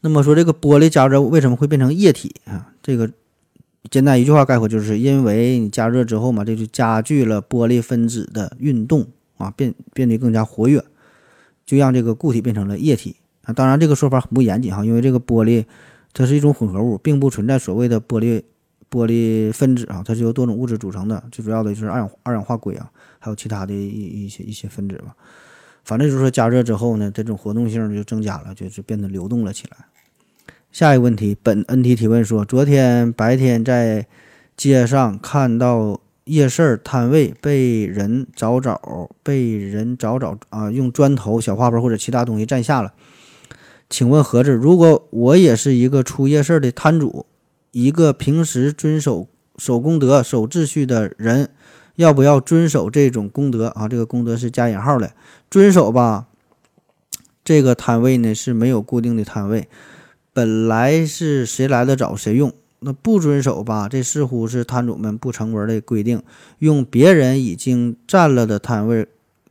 [0.00, 2.72] 那么说这个玻璃加热为什么会变成液体啊？
[2.82, 3.10] 这个
[3.90, 10.84] 简单一句话概括，就是因为你加热之后嘛，这就加剧了玻璃分子的运动啊，变变得更加活跃。
[11.64, 13.52] 就让这个固体变成了液体啊。
[13.52, 15.64] 当然，这个说法很不严谨哈，因为这个玻璃
[16.12, 18.40] 它是一种混合物，并不存在所谓的玻璃
[18.88, 25.16] 玻璃分子啊，它是由多种物质组成的，最主要的就是二氧二氧化硅啊，还有其他的一一些一些分子吧。
[25.82, 29.76] 反正就是说加热之后呢，这种活动性就增加了，就是变得流动了起来。
[30.76, 34.06] 下一个问题，本 NT 提问说，昨天白天在
[34.58, 36.02] 街上看到。
[36.24, 42.92] 夜市摊位被人早早被人早早啊用砖头、小花盆或者其他东西占下了。
[43.88, 47.24] 请问何子，如果我也是一个出夜市的摊主，
[47.70, 51.48] 一个平时遵守守公德、守秩序的人，
[51.94, 53.88] 要不要遵守这种公德啊？
[53.88, 55.12] 这个公德是加引号的，
[55.48, 56.26] 遵守吧。
[57.44, 59.68] 这个摊位呢是没有固定的摊位，
[60.36, 62.52] 本来是谁来的早谁用。
[62.80, 63.88] 那不遵守吧？
[63.88, 66.22] 这似乎是摊主们不成文的规定。
[66.58, 69.08] 用别人已经占了的摊位，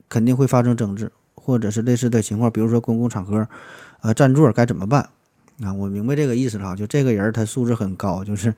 [0.08, 2.52] 肯定会发生争执，或者是类似的情况。
[2.52, 3.48] 比如说公共场合，
[4.02, 5.10] 呃，占座该怎么办？
[5.64, 6.76] 啊，我明白这个意思了哈。
[6.76, 8.54] 就这个人他素质很高，就是，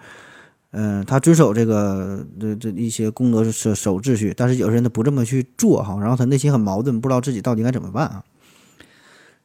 [0.72, 8.26] 嗯，他遵守这个这这一些公德守守秩序，但是有些人他不这么去做哈，然后他内心很矛盾，不知道自己到底该怎么办啊。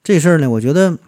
[0.03, 0.99] 这事儿呢，我觉得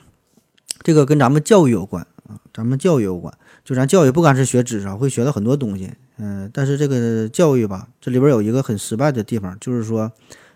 [0.84, 3.34] 这个跟咱们教育有关啊，咱们教育有关。
[3.64, 10.12] 就咱教育不光是学知识，会学到很多东西，嗯，但是这个教育吧，这里边有一个很失败的地方，就是说，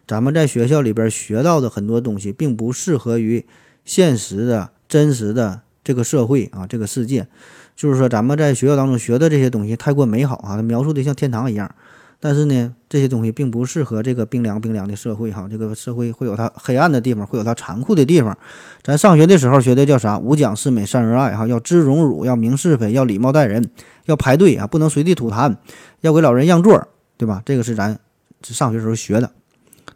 [0.06, 3.46] 咱们在学校里边学到的很多东西，并不适合于
[3.86, 7.26] 现实的真实的这个社会啊，这个世界，
[7.74, 11.74] 就是说，咱们在学校当中学的这些东西太过美好啊，描述的像天堂一样。
[12.20, 15.46] 但是呢，这些东西并不适合这个冰凉冰凉的社会哈。
[15.48, 18.36] 这个社会会有它黑暗的地方，会有它残酷的地方。
[18.82, 20.18] 咱上学的时候学的叫啥？
[20.18, 23.70] 五讲四美三仁爱哈，要知荣辱，要明是非，要礼貌待人，
[24.06, 25.58] 要排队啊，不能随地吐痰，
[26.00, 27.40] 要给老人让座，对吧？
[27.44, 27.96] 这个是咱
[28.42, 29.30] 上学时候学的。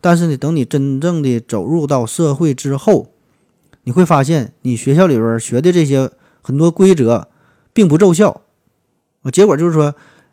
[0.00, 3.08] 但是呢，等你真正的走入到社会之后，
[3.82, 6.08] 你会发现你学校里边学的这些
[6.40, 7.26] 很多规则
[7.72, 8.42] 并不奏效
[9.22, 9.30] 啊。
[9.32, 9.92] 结果就是说。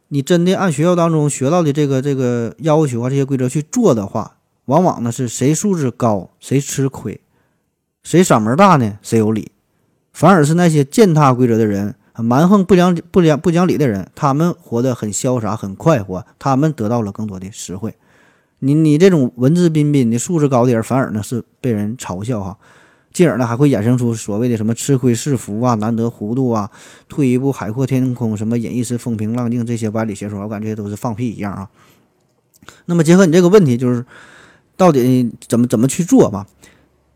[0.10, 7.22] 你真的按学校当中学到的这个这个要求啊，这些规则去做的话，往往呢是谁素质高谁吃亏，
[8.04, 9.52] 谁嗓门大呢谁有理，
[10.12, 17.93] 反而是那些践踏规则的人、蛮横不讲不讲不讲理的人，他们活得很潇洒很快活，他们得到了更多的实惠。
[18.60, 22.58] 你你这种文质彬彬的素质高的人，反而呢是被人嘲笑哈。
[23.12, 26.69] 进而呢，还会衍生出所谓的什么吃亏是福啊、难得糊涂啊、
[27.08, 31.69] 退一步海阔天空、什么忍一时风平浪静这些歪理邪说，我感觉都是放屁一样啊。
[32.86, 34.06] 那么结合你这个问题，就是
[34.78, 36.45] 到底怎么怎么去做吧？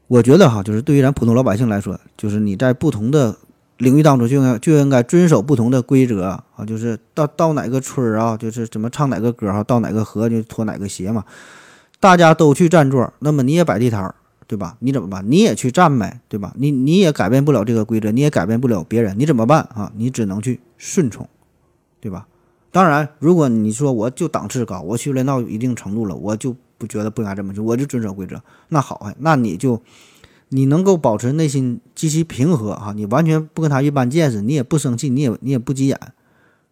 [0.08, 3.38] 我觉得哈，就是对于咱普通老百姓来说，就是你在不同的
[3.78, 6.26] 领域当中就应该就应该遵守不同的规则
[6.56, 11.24] 啊，就是到到哪个村儿啊，就是怎么唱哪个歌哈，到哪个河就脱哪个鞋嘛，
[12.00, 14.16] 大家都去占座，那么你也摆地摊儿。
[14.48, 14.78] 对吧？
[14.80, 15.24] 你怎么办？
[15.30, 16.54] 你也去站呗，对吧？
[16.58, 19.92] 你你也改变不了这个规则，你也改变不了别人，你怎么办啊？
[19.96, 21.28] 你只能去顺从，
[22.00, 22.28] 对吧？
[22.72, 29.82] 当然，如果你说我就档次高，我训练到一定程度了，我就不觉得不应该这么做，我就遵守规则，那好啊，那你就
[30.50, 36.00] 你能够保持内心极其平和哈，你完全不跟他一般见识，你也不生气，你也你也不急眼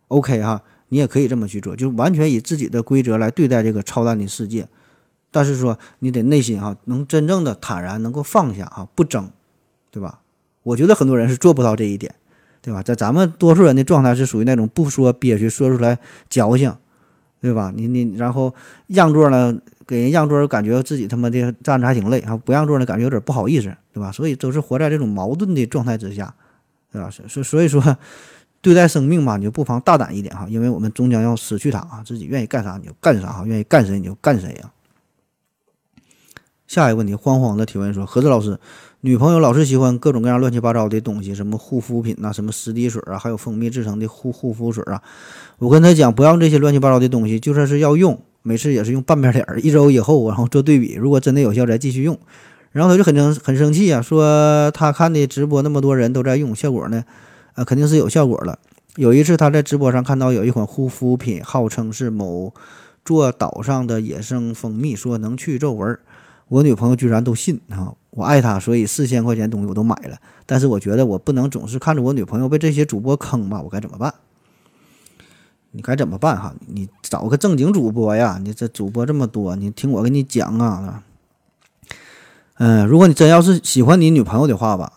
[0.10, 4.68] ，OK 哈，你也可以这么去做，就完全以自己的规则来对待这个超大的世界。
[5.32, 9.30] 但是说你得内心哈能真正的坦然，能够放下哈不争，
[9.89, 10.20] 对吧？
[10.63, 12.13] 我觉得很多人是做不到这一点，
[12.62, 12.84] 对吧？
[12.84, 15.98] 在咱们多数人的状态是属于那种不说憋屈，说出来
[16.30, 16.76] 矫情，
[17.39, 17.72] 对吧？
[17.76, 18.54] 你你然后
[18.88, 24.12] 让座呢，给人让座感觉自己他妈的站着还挺累啊，不让座呢感觉有点不好意思，对吧？
[24.12, 26.34] 所以都是活在这种矛盾的状态之下，
[26.91, 27.10] 对吧？
[27.10, 27.98] 所所以说
[28.62, 34.72] 对待生命嘛，你就不妨大胆一点哈，因为我们终将要失去它啊，自己愿意干啥你就干啥哈，愿意干谁你就干谁呀。
[36.72, 38.58] 下一个问题，慌慌的提问说：“何子老师，
[39.02, 45.02] 女朋友老是喜欢各种各样乱七八糟的东西，什么护肤品呐，什么湿滴水啊，还有蜂蜜制成的护护肤水啊。
[45.58, 52.18] 我跟她讲，不要这些乱七八糟的东西，就算是要用，每次也是用半边脸儿，一周以后，然后做对比，如果真的有效，再继续用。
[52.72, 57.04] 然后她就很生很生气啊，说她看的直播那么多人都在用，效果呢，
[57.56, 58.58] 啊，肯定是有效果了。
[58.96, 62.54] 有一次她在直播上看到有一款护肤品，号称是某
[63.04, 66.00] 座岛上的野生蜂蜜，说能去皱纹。”
[66.52, 67.94] 我女朋友居然都信啊！
[68.10, 70.18] 我爱她，所以四千块钱东西我都买了。
[70.46, 73.62] 但是我觉得我不能总是看着我女朋友被这些主播坑吧？
[73.62, 74.14] 我该怎么办？
[75.72, 76.54] 你该怎么办哈？
[76.68, 78.38] 你找个正经主播呀！
[78.44, 81.02] 你这主播这么多，你听我跟你讲啊。
[82.56, 84.92] 嗯，如果你真要是喜欢你女朋友的话吧，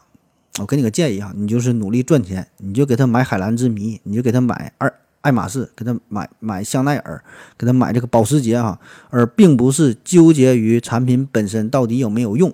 [0.59, 4.93] 我给你个建议哈，你就是努力赚钱，你就给她买海蓝之谜，你就给她买二。
[5.25, 7.25] 爱马仕给他买买香奈儿，
[7.57, 12.53] 给他买这个保时捷哈，而并不是纠结于产品本身到底有没有用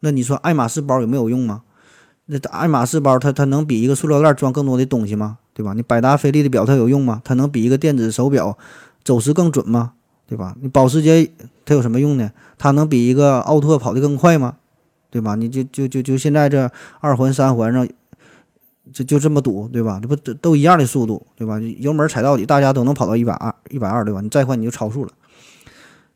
[0.00, 1.62] 那你说爱马仕包有没有用吗？
[2.26, 5.38] 那爱马仕包它它能比一个塑料袋装更多的东西吗？
[5.54, 5.74] 对吧？
[5.74, 7.22] 你百达翡丽的表它有用吗？
[7.24, 8.58] 它能比一个电子手表
[9.04, 9.92] 走时更准吗？
[10.26, 10.56] 对吧？
[10.60, 11.30] 你保时捷
[11.64, 12.32] 它有什么用呢？
[12.58, 14.56] 它能比一个奥拓跑得更快吗？
[15.08, 15.36] 对吧？
[15.36, 16.68] 你就就就就现在这
[17.00, 17.88] 二环三环上，
[18.96, 19.98] 就就这么堵，对吧？
[20.00, 21.60] 这不都都一样的速度，对吧？
[21.78, 24.22] 油门踩到底，大家都能跑到一百二，一百二，对吧？
[24.22, 25.10] 你再快你就超速了。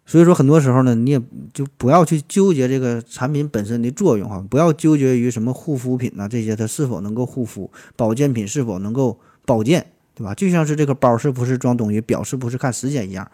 [0.06, 1.20] 所以说，很多时候呢，你也
[1.52, 10.34] 就不要去纠结这个产品本身的作用哈，不要纠结于什么护肤品呐这些它是否能够护肤，保健品是否能够保健，对吧？
[10.34, 13.30] 就像是这个包是不是装东西，表是不是看时间一样。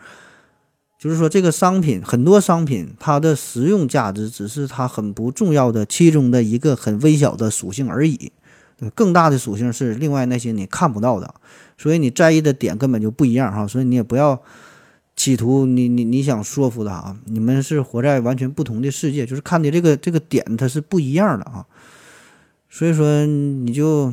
[0.98, 8.32] 就是说，这个商品很多商品，它的实用价值只是它很不重要的其中的一个很微小的属性而已，
[8.94, 11.34] 更大的属性是另外那些你看不到的，
[11.78, 14.40] 所以你在意的点根本就不一样哈，所以你也不要
[15.14, 21.66] 企图你你你想说服他啊，你们是活在完全不同的世界，就是看的这个这个点它是不一样的啊，
[22.68, 24.12] 所以说你就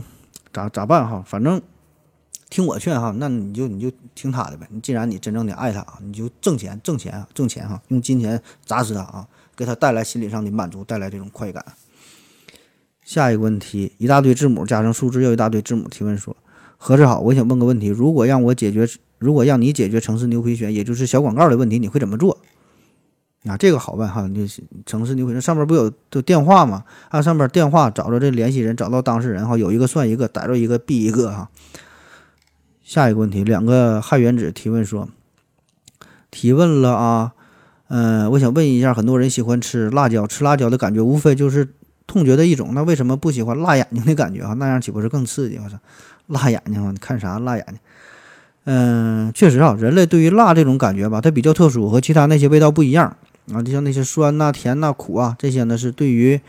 [0.51, 1.61] 咋咋办哈，反正。
[2.49, 4.67] 听我劝哈，那你就你就听他的呗。
[4.69, 11.65] 你既然你真正的爱他，你就挣钱挣钱，挣钱哈，用金钱砸死他啊，给他带来心理上的满足，带来这种快感。
[13.03, 16.35] 下一个问题，一大堆字母加上数字又一大堆字母提问说：
[16.77, 18.87] 何志好，我想问个问题，如果让我解决，
[19.19, 22.39] 如果让你解决城市牛皮癣，也就是小广告的问题，你会怎么做？
[23.45, 24.49] 啊，这个好办哈，你
[24.85, 26.85] 城市牛皮癣上面不有都电话吗？
[27.09, 31.49] 按上面电话找着这联系人，找到当事人哈，有一个算一个，逮着一个毙一个哈。
[32.83, 35.09] 下一个问题，两个汉原子提问说
[36.31, 37.33] ：“提问了啊，
[37.87, 41.73] 嗯，我想问一下，很多人喜欢吃辣椒，吃辣椒的感觉无非就是
[42.07, 44.53] 痛觉的一种，那为什么不喜欢辣眼睛的感觉啊？
[44.59, 45.59] 那样岂不是更刺激？
[45.63, 45.77] 我操，
[46.27, 46.91] 辣眼睛啊！
[46.91, 47.77] 你看啥辣眼睛？
[48.65, 53.15] 嗯，确实啊，人类对于辣这种感觉吧，它比较特殊，和其他那些味道不一样
[53.51, 53.61] 啊。
[53.61, 56.39] 就像那些酸呐、甜呐、苦啊这些呢，是对于。”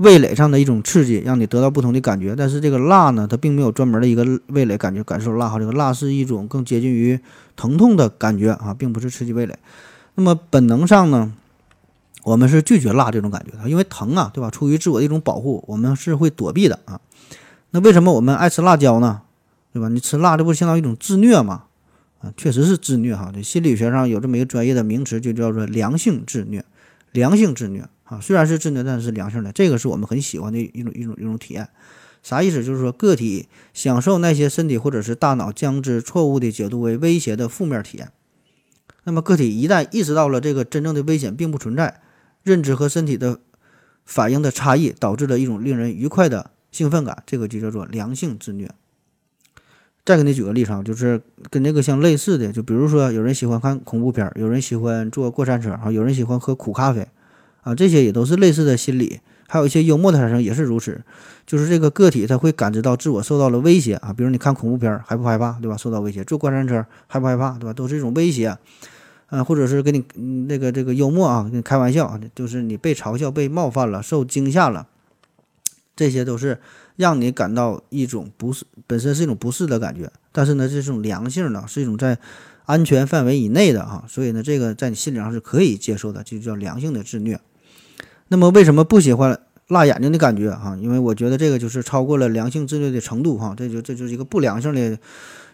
[0.00, 2.34] 味蕾上的一种刺激，让你得到不同的感觉。
[2.34, 5.58] 但是这个辣呢，它并没有专门的一个味蕾感觉感受辣哈。
[5.58, 7.20] 这个辣是一种更接近于
[7.54, 9.54] 疼痛的感觉啊，并不是刺激味蕾。
[10.14, 11.30] 那么本能上呢，
[12.22, 14.50] 我们是拒绝辣这种感觉的，因为疼啊，对吧？
[14.50, 17.00] 出于自我的一种保护，我们是会躲避的啊。
[17.70, 19.22] 那为什么我们爱吃辣椒呢？
[19.72, 19.88] 对吧？
[19.88, 21.64] 你吃辣，这不是相当于一种自虐吗？
[22.20, 23.30] 啊，确实是自虐哈。
[23.32, 26.64] 这心理学上有这么一个专业的名词，就叫做良性自虐，
[27.12, 27.88] 良性自虐。
[28.04, 31.68] 啊，虽然是自虐，但是是良性的，这个是我们很喜欢的一种一种一种体验。
[32.22, 32.62] 啥意思？
[32.62, 38.10] 就是说个体享受那些身体或者是大脑将之错误的解读为威胁的负面体验。
[39.04, 42.02] 那么个体一旦意识到了这个真正的危险并不存在，
[42.42, 43.38] 认知和身体的
[44.04, 48.70] 反应的差异导致了一种令人愉快的兴奋感，这个就叫做良性自虐。
[50.04, 57.06] 再给你举个例子啊，就是跟这个相类似的，就比如说有人喜欢看恐怖片，有人喜欢坐过山车，啊，有人喜欢喝苦咖啡。
[57.62, 61.02] 啊，这些也都是类似的心理，还有一些幽默的产生也是如此，
[61.46, 65.76] 就是这个个体他会感知到自我受到了威胁啊，比如你看恐怖片害不害怕，对吧？
[65.76, 67.74] 受到威胁，坐过山车害不害怕，对吧？
[67.74, 68.56] 都是一种威胁，
[69.30, 70.04] 啊，或者是给你
[70.46, 74.86] 那个这个幽默啊，跟你开玩笑啊，就是你被嘲笑、被冒犯了、受惊吓了，
[75.96, 76.60] 这些都是
[76.96, 82.18] 让你感到一种不适，本身是一种不适的感觉，但是呢，这种良性的，是一种在。
[82.66, 87.40] 安全范围以内的哈，所以呢，这个在你心理上是可以接受的，就叫良性的自虐。
[88.28, 90.78] 那么为什么不喜欢辣眼睛的感觉啊？
[90.80, 94.96] 因为我觉得这个就是超过了良性自虐的程度哈，这就这就是一个不良性的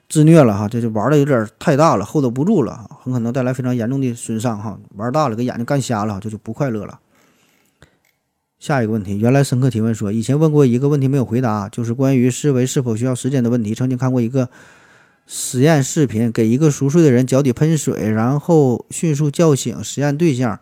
[0.09, 4.79] 自虐了哈，这就玩的有点太大了，hold 不住了，很可能带来非常严重的损伤哈。
[4.95, 7.01] 玩大了，给眼睛干瞎了，这就不快乐了。
[8.59, 13.75] 下一个问题，原来深刻提问说，以前问过一个问题没有回答，就是关于思维是否需要时间的问题。
[13.75, 14.49] 曾经看过一个。
[15.29, 20.61] 实验视频：给一个熟睡的人脚底喷水，然后迅速叫醒实验对象，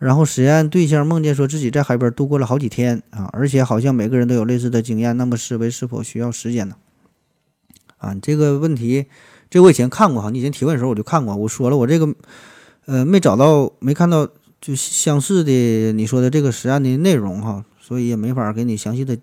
[0.00, 5.16] 然后实验对象梦见说自己在海边度过了好几天啊，而且好像每个人都有类似的经验。
[5.16, 6.74] 那么思维是否需要时间呢？
[8.02, 9.06] 啊，这个问题，
[9.48, 12.14] 这我以前看过哈，你以前提问的时候我就看过，我说了我这个
[12.84, 14.28] 呃没找到没看到
[14.60, 19.16] 就相似的你说的这个实验的内容哈，所以也没法给你详细的。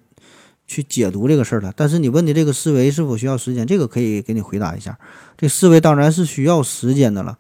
[0.72, 5.00] 去解读这个事儿了，但是你问的这个思维是否需要时间，这个可以给你回答一下。
[5.36, 7.40] 这思维当然是需要时间的了，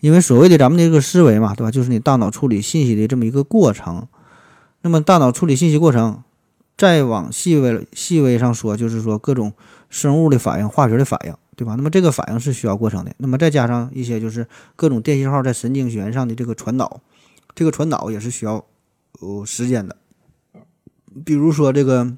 [0.00, 1.70] 因为所谓的咱们的这个思维嘛，对吧？
[1.70, 4.08] 就是你大脑处理信息的这么一个过程。
[4.80, 6.22] 那么大脑处理信息过程，
[6.78, 9.52] 再往细微细微上说，就是说各种
[9.94, 11.74] 生物的反应、化学的反应，对吧？
[11.76, 13.14] 那么这个反应是需要过程的。
[13.18, 17.00] 那么再加上一些就是各种电信号在神经元上的这个传导，
[17.54, 18.64] 这个传导也是需要
[19.20, 19.96] 呃时间的。
[21.24, 22.16] 比如说这个。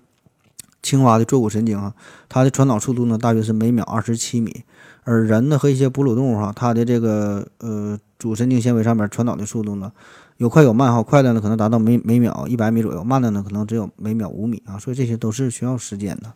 [0.82, 1.94] 青蛙的坐骨神经啊，
[2.28, 4.62] 它的传导速度呢大约是每秒二十七米，
[5.02, 9.90] 而人呢和一些哺乳动物哈，它的这个呃主神经纤维上面传导的速度呢
[10.36, 16.32] 有快有慢哈，快的呢可能达到每每秒一百米左右，慢的呢可能只有每秒五米啊，所以这些都是需要时间的。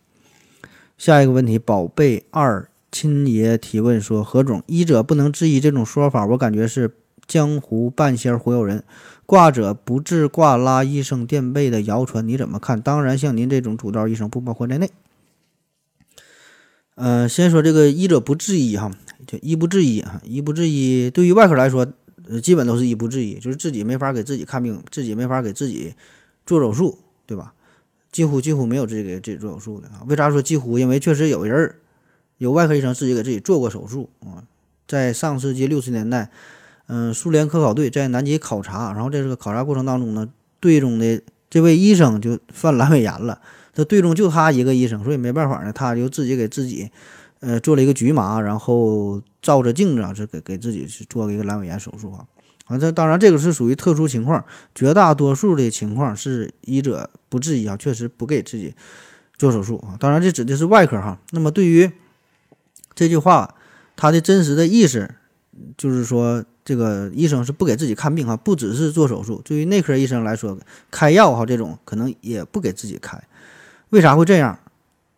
[1.01, 6.93] 下一个问题，宝贝二亲爷提问说：何总，医者不能质疑这种说法，我感觉是
[7.25, 8.83] 江湖半仙忽悠人。
[9.25, 12.79] 挂者不治挂拉医生垫背的谣传，你怎么看？
[12.79, 14.91] 当然，像您这种主刀医生不包括在内。
[16.93, 18.91] 呃，先说这个医者不治医哈，
[19.25, 21.09] 就医不治医啊，医不治医。
[21.09, 21.91] 对于外科来说，
[22.43, 25.95] 基本都是医不治医，就是自己没法给自己看病，自己没法给自己
[26.45, 27.55] 做手术，对吧？
[28.11, 30.01] 几乎几乎没有自己给自己做手术的啊。
[30.07, 30.77] 为啥说几乎？
[30.77, 31.75] 因为确实有人儿
[32.37, 34.43] 有外科医生自己给自己做过手术啊。
[34.87, 36.29] 在上世纪六十年代，
[36.87, 40.27] 嗯，苏联科考队在南极考察，然后在这个考察过程当中呢，
[40.59, 43.41] 队中的这位医生就犯阑尾炎了。
[43.73, 46.91] 这队中就他一个医生，所以没办法呢，他就自己给自己，
[47.39, 52.25] 呃，做了一个局麻，然后照着镜子啊，是给给自己去做了一个阑尾炎手术啊。
[52.71, 54.43] 啊，这当然这个是属于特殊情况，
[54.73, 58.73] 绝大多数的情况是医者不治医啊，确实不给自己
[59.37, 59.97] 做手术啊。
[59.99, 61.19] 当然这指的是外科哈。
[61.31, 61.91] 那么对于
[62.95, 63.53] 这句话，
[63.95, 65.13] 它的真实的意思
[65.77, 69.41] 就是说，这个医生是不给自己看病哈，不只是做手术。
[69.43, 70.57] 对于内科医生来说，
[70.89, 73.21] 开药哈这种可能也不给自己开。
[73.89, 74.57] 为啥会这样？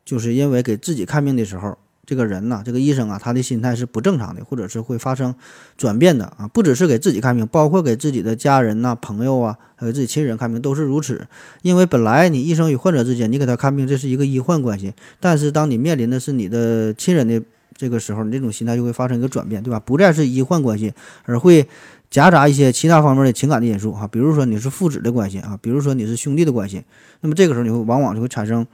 [0.06, 5.34] 就是因为给自己看病的时候，这个人呐，这个医生啊，他的心态是不正常的，或者是会发生
[5.78, 6.48] 转变的啊。
[6.54, 11.26] 不只是给自己看病，包括给自己的家人呐、朋友啊，还有自己亲人看病都是如此。
[11.62, 14.94] 因为本来你医生与患者之间，你给他看病，这是一个医患关系。
[15.22, 17.42] 但是当你面临的是你的亲人的
[17.76, 19.80] 这个时候，你这种心态就会发生一个转变，对吧？
[19.80, 20.94] 不再是医患关系，
[21.24, 21.66] 而会
[22.12, 24.06] 夹杂一些其他方面的情感的因素哈。
[24.08, 26.84] 比如说你是父子的关系啊，比如说你是兄弟的关系。
[27.22, 28.68] 那么这个时候，你会往往就会产生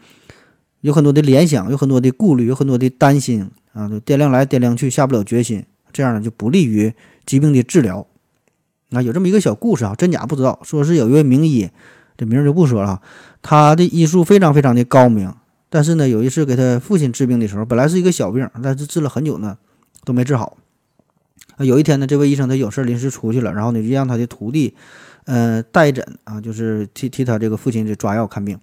[0.81, 6.93] 有很多的联想，有很多的顾虑，有很多的担心啊，就掂量来掂量去，下不了决心，这样呢就不利于
[7.25, 8.07] 疾病的治疗。
[8.91, 11.69] 啊，有这么一个小故事啊，真假不知道，说是有一位名医，
[12.17, 13.01] 这名就不说了，
[13.41, 15.33] 他的医术非常非常的高明，
[15.69, 19.57] 但是呢，有一次给他父亲治病的时候，本来是一个小病，但是治了很久呢
[20.05, 20.57] 都没治好。
[21.57, 24.73] 啊，有一天呢，这位医生他有事临时出去了，然后呢就让他的徒弟。
[25.25, 28.57] 呃，代诊啊，就是替替他这个父亲这抓药看病，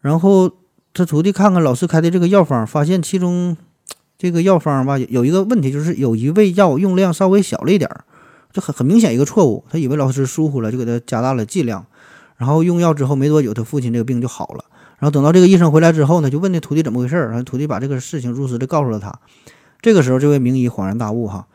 [0.00, 0.50] 然后
[0.96, 3.54] 他徒弟看看老师开的这个药方，发现其中
[4.16, 8.04] 这个药方吧有一个问题，就是有一味药用量稍微小了一点儿，
[8.50, 9.62] 这很很明显一个错误。
[9.68, 11.84] 他以为老师疏忽了，就给他加大了剂量，
[12.38, 14.64] 然后用药之后没多久，他父亲这个病就好了。
[14.98, 19.12] 然后等到这个医生回来之后呢，就问那徒弟怎么回事儿，然后徒弟把这个事情如实的告诉了他。
[19.82, 21.46] 这个时候，这位名医恍然大悟哈。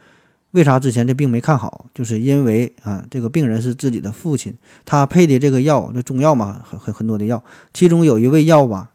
[0.51, 1.87] 为啥之前这病没看好？
[1.95, 4.53] 就是因为啊，这个病人是自己的父亲，
[4.85, 8.90] 他配的这个药，那中药嘛，很很很多的药，其中有一味药吧，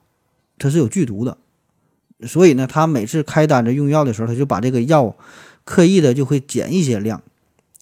[0.58, 1.36] 它是有剧毒的，
[2.26, 5.16] 所以呢，他每次开单子用药的时候，他就把这个药
[5.64, 7.22] 刻意的就会减一些量，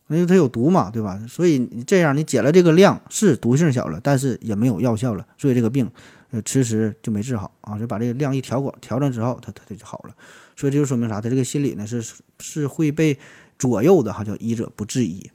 [0.09, 1.20] 因为它有毒嘛，对吧？
[1.29, 5.91] 所以你这样，你减了这个量，是毒性小了，但是也没有药效了，所以这个病
[6.31, 10.14] 呃迟迟就没治好啊，就把这个量一调管调整之后，他他他就好了。
[10.57, 11.20] 所以这就说明啥？
[11.20, 12.03] 他这个心理呢是
[12.39, 13.18] 是会被。
[13.57, 15.31] 左右的哈叫医者不治医。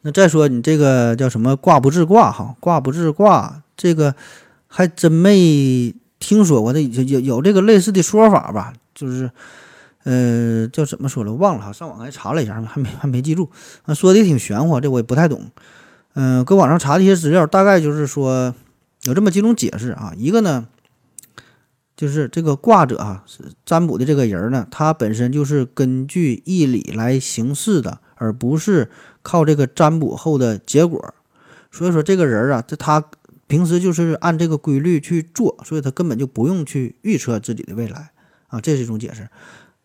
[0.00, 4.16] 那再说你这个叫什么卦不治卦哈，卦不治卦，这个
[4.74, 6.72] 还真没听说过。
[6.72, 8.72] 这有有有这个类似的说法吧？
[8.94, 9.30] 就是
[10.04, 13.50] 呃叫怎么说了忘了哈，上网还查了一下，还没还没记住。
[13.94, 15.50] 说的也挺玄乎，这我也不太懂。
[16.14, 18.54] 嗯，搁网上查的一些资料，大概就是说
[19.02, 20.12] 有这么几种解释啊。
[20.16, 20.66] 一个呢。
[21.94, 28.90] 就是这个卦者啊，是占卜的这个人呢，他本身就是根据义理来行事的，而不是
[29.22, 31.14] 靠这个占卜后的结果。
[31.70, 33.04] 所以说，这个人啊，这他
[33.52, 38.10] 平时就是按这个规律去做，所以他根本就不用去预测自己的未来
[38.48, 38.58] 啊。
[38.62, 39.28] 这是一种解释。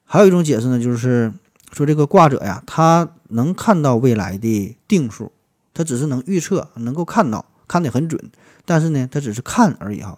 [0.06, 1.34] 还有一种解释呢，就是
[1.74, 5.34] 说这个卦者呀，他能看到未来的定数，
[5.74, 8.32] 他只是能预测，能够看到，看得很准，
[8.64, 10.18] 但是呢，他只是看而已哈。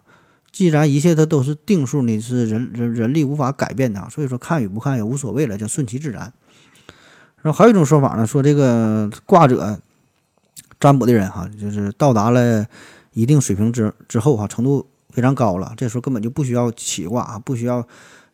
[0.52, 6.32] 既然一切它都是定数，你是人人人力无法改变的，所以说看与不看也无所谓了，叫顺其自然。
[7.42, 9.80] 然后还有一种说法呢，说这个卦者
[10.80, 12.68] 占卜的人哈，就是到达了
[13.20, 17.86] 一定水平之之后哈，程度非常高了，这时候根本就不需要起卦啊，不需要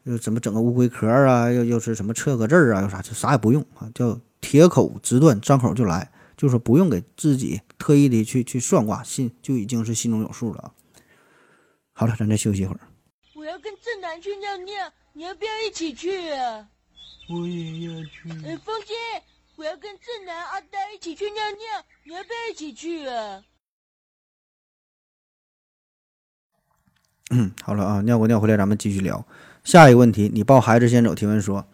[0.04, 10.72] 又怎么整个乌龟壳啊，又又是什么测个字儿啊，又啥就啥也不用啊，叫铁口直断，张口就来，就是说不用给自己特意的去去算卦，心就已经是心中有数了啊。
[11.94, 12.80] 好了，咱再休息一会儿。
[13.34, 14.74] 我要跟正南去尿尿，
[15.14, 16.68] 你要不要一起去啊？
[17.28, 18.30] 我也要去。
[18.46, 18.94] 哎，风姐，
[19.56, 23.42] 我要跟正南、阿呆一起去尿尿，你要不要一起去啊？
[27.32, 29.26] 嗯， 好了啊，尿过尿回来，咱们继续聊
[29.64, 30.30] 下一个问题。
[30.34, 31.66] 你抱孩子先走提问说，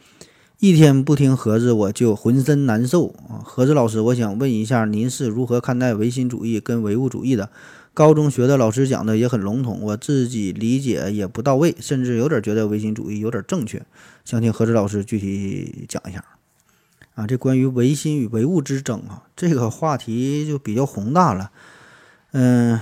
[0.59, 3.43] 一天不听盒子我就浑身难受啊。
[3.43, 7.49] 盒子老师，我想问一下，您是如何看待唯心主义跟唯物主义的？
[7.93, 13.85] 高中学的老师讲的也很笼统，我自己理解也不到位，甚至有点觉得唯心主义有点正确。
[14.23, 16.23] 想听何志老师具体讲一下
[17.15, 17.27] 啊。
[17.27, 21.51] 这关于唯心与唯物之争啊，这个话题就比较宏大了。
[22.31, 22.79] 嗯，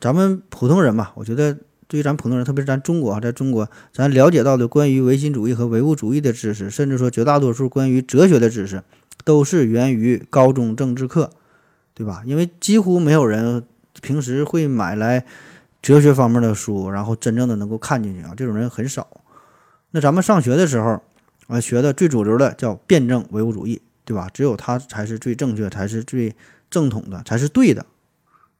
[0.00, 1.56] 咱们普通人吧，我觉得
[1.88, 8.84] 对于咱普通人，特别是咱中国啊，在中国，咱了解到的关于唯心主义和唯物主义的知识，甚至说绝大多数关于哲学的知识，
[9.24, 11.30] 都是源于高中政治课，
[11.94, 12.22] 对吧？
[12.24, 13.64] 因为几乎没有人。
[14.00, 15.24] 平时会买来
[15.82, 19.08] 哲学方面的书，然后真正的能够看进去啊，这种人很少。
[19.90, 21.02] 那咱们上学的时候
[21.48, 24.28] 啊，学的最主流的叫辩证唯物主义，对吧？
[24.32, 26.32] 只有它才是最正确，才是最
[26.70, 27.84] 正统的，才是对的。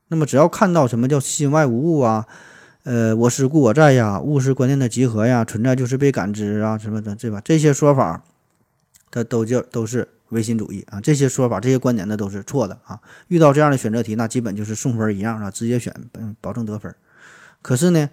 [0.08, 2.26] 那么只要看到什么叫心外无物啊，
[2.88, 7.42] 呃，我思故我在呀，物是观念的集合呀，存在就是被感知啊，什么的，对吧？
[7.44, 8.24] 这些说法，
[9.10, 10.08] 它都叫都是。
[10.30, 13.00] 唯心主义啊，这些说法、这些观点呢都是错的啊！
[13.28, 16.94] 遇到这样的选择题，那基本就是送分一样啊，直接选，嗯，保证得分。
[17.62, 18.10] 可是呢，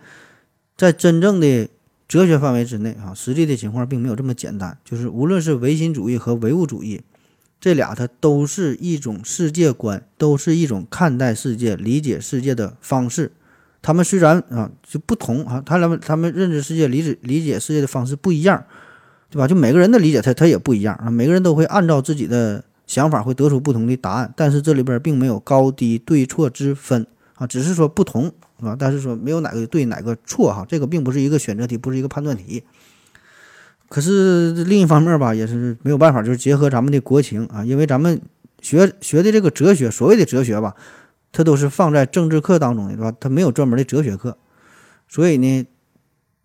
[0.77, 1.67] 在真正的
[2.07, 4.77] 哲学范围之内啊，实际的情况并没有这么简单。
[4.85, 7.01] 就是无论是唯心主义和唯物主义，
[7.59, 13.33] 这俩它都是一种世界观，都是一种看待世界、理解世界的方式。
[13.85, 18.63] 他们虽然啊就不同啊，他们他们认知世界、理解理解世界的方式不一样。
[19.27, 19.47] 对吧？
[19.47, 21.09] 就每个人的理解，他他也不一样啊。
[21.09, 24.31] 每个人都会按照自己的想法，会得出不同的答案。
[24.33, 28.31] 但是这里边并没有高低对错之分啊，只是说不同，
[28.61, 28.77] 啊？
[28.79, 32.63] 但是说没有哪个对哪个错哈，这个并不是一个选择题，不是一个判断题。
[33.89, 38.21] 可是另一方面吧，也是没有办法，就是结合咱们的国情啊，因为咱们
[38.61, 40.75] 学学的这个哲学，所谓的哲学吧，
[41.35, 43.15] 它都是放在政治课当中的，对吧？
[43.19, 44.37] 它没有专门的哲学课，
[45.07, 45.67] 所以呢，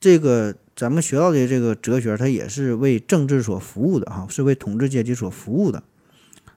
[0.01, 0.57] 这个。
[0.76, 5.82] 咱们学到的这个哲学，它也是为政治所服务的哈，是为统治阶级所服务的。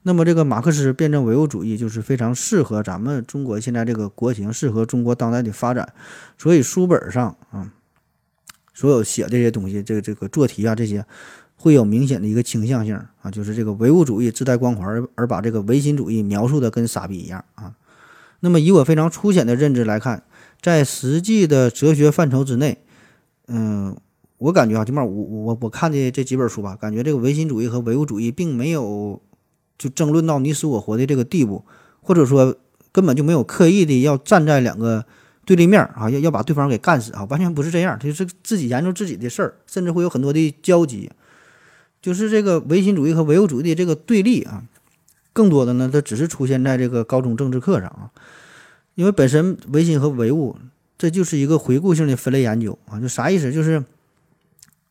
[0.03, 5.91] 那么，这个马克思辩证唯物主义就是非常适合咱们中国现在这个国情，适合中国当代的发展。
[6.37, 7.69] 所以，书本上啊，
[8.73, 11.05] 所有写这些东西，这个这个做题啊，这些
[11.57, 17.73] 会有明显的一个倾向性啊，就是这个唯物主义自带光环，而把这个唯心主义描述的跟傻逼一样啊。
[18.43, 20.23] 那么，以我非常粗浅的认知来看，
[20.61, 22.77] 在实际的哲学范畴之内，
[23.47, 23.95] 嗯。
[24.39, 29.21] 我感觉啊，起码我我我看的这几本书吧，感觉这个唯心主义和唯物主义并没有
[29.77, 31.63] 就争论到你死我活的这个地步，
[32.01, 32.53] 或者说
[32.91, 35.05] 根本就没有刻意的要站在两个
[35.45, 41.09] 对立面啊，要要把对方给干死啊，完全不是这样，就是自己研究自己的事儿，甚至会有很多的交集，
[42.01, 44.61] 就是这个唯心主义和唯物主义的这个对立啊，
[45.33, 48.11] 更多的呢，它只是出现在这个高中政治课上啊，
[48.95, 50.55] 因为本身唯心和唯物
[50.97, 53.51] 这就是一个回顾性的分类研究啊，就啥意思？
[53.51, 53.83] 就是。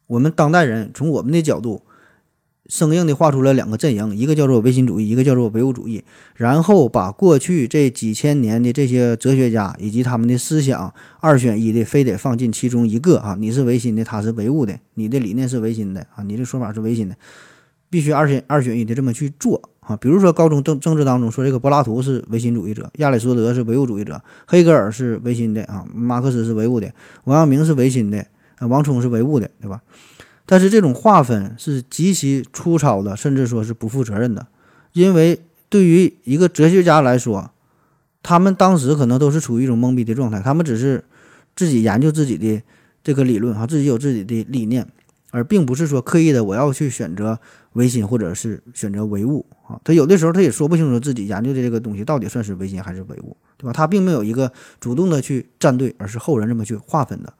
[0.08, 1.80] 我们当代人从我们的角度，
[2.66, 6.04] 生硬的画出了两个阵营，一个叫做唯心主义，一个叫做唯物主义。
[6.34, 13.36] 然后把过去这几千年的这些哲学家以及他们的思想二选一的，非得放进其中一个啊！
[13.38, 17.16] 你是唯心的，他是唯物的，你的理念是唯心的啊，你的说法是唯心的，
[17.88, 19.96] 必须二选二选一的这么去做啊！
[19.96, 26.92] 比如说高中政政治当中说这个柏拉图是唯心主义者，亚里士多德是唯物主义者，黑格尔是唯心的啊，马克思是唯物的，
[27.24, 28.26] 王阳明是唯心的。
[28.68, 29.82] 王充是唯物的，对吧？
[30.46, 34.46] 但是这种划分是极其粗糙的，甚至说是不负责任的。
[34.92, 37.50] 因为对于一个哲学家来说，
[38.22, 41.02] 他们当时可能都是处于一种懵逼的状态，他们只是
[41.56, 42.62] 自己研究自己的
[43.02, 44.86] 这个理论，哈，自己有自己的理念，
[45.32, 47.40] 而并不是说刻意的我要去选择
[47.72, 49.80] 唯心或者是选择唯物啊。
[49.84, 53.72] 他有的时候他也说不清楚自己研究的这个东西到底算是唯心还是唯物，对吧？
[53.72, 57.32] 他并没有一个主动的去站队，而是后人这么去划分的。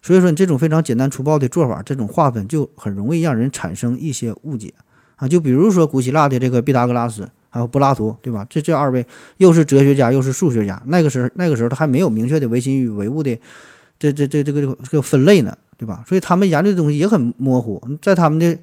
[0.00, 4.72] 所以说，你这种非常简单粗暴的做法，这种划分就很容易让人产生一些误解
[5.16, 5.26] 啊。
[5.26, 8.46] 就比如说古希腊的这个毕达哥拉斯，还有柏拉图，对吧？
[8.48, 9.04] 这这二位
[9.38, 13.36] 又是哲学家又是数学家，那个时候那个时候他还没有明确的唯心与唯物的
[13.98, 16.04] 这这这这个这个分类呢，对吧？
[16.06, 18.56] 所以他们研究的东西也很模糊，在他们的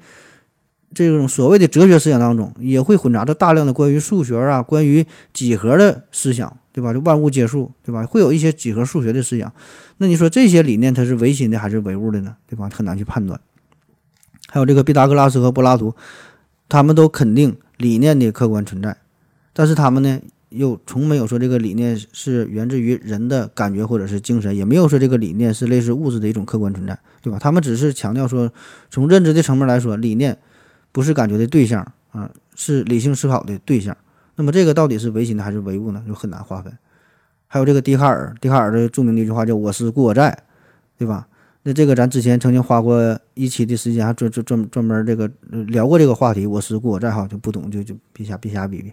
[0.94, 6.56] 这种所谓的哲学思想当中，也会混杂着大量的关于数学啊、关于几何的思想。
[6.76, 6.92] 对吧？
[6.92, 8.04] 就万物皆数，对吧？
[8.04, 9.50] 会有一些几何数学的思想。
[9.96, 12.36] 那你说这些理念它是唯心的还是唯物的呢？
[12.46, 12.68] 对吧？
[12.70, 13.40] 很难去判断。
[14.50, 15.94] 还有这个毕达哥拉斯和柏拉图，
[16.68, 18.94] 他们都肯定理念的客观存在，
[19.54, 20.20] 但是他们呢
[20.50, 27.38] 又从没有说这个理念是源自于人的感觉或者是精神，也没有说这个理念是类似物质的一种客观存在，对吧？
[27.38, 28.52] 他们只是强调说，
[28.90, 30.36] 从认知的层面来说，理念
[30.96, 33.94] 不是感觉的对象啊，是理性思考的对象。
[34.34, 36.02] 那么这个到底是唯心的还是唯物呢？
[36.08, 36.72] 就很难划分。
[37.46, 40.34] 还有这个笛卡尔，笛卡尔的著名的一句话叫“我思故我在”，
[40.96, 41.28] 对吧？
[41.64, 45.30] 那这个咱之前曾经花过一期的时间，还专专专专门这个
[45.66, 46.46] 聊过这个话题。
[46.46, 48.90] 我思故我在哈，就不懂就就别瞎别瞎比比。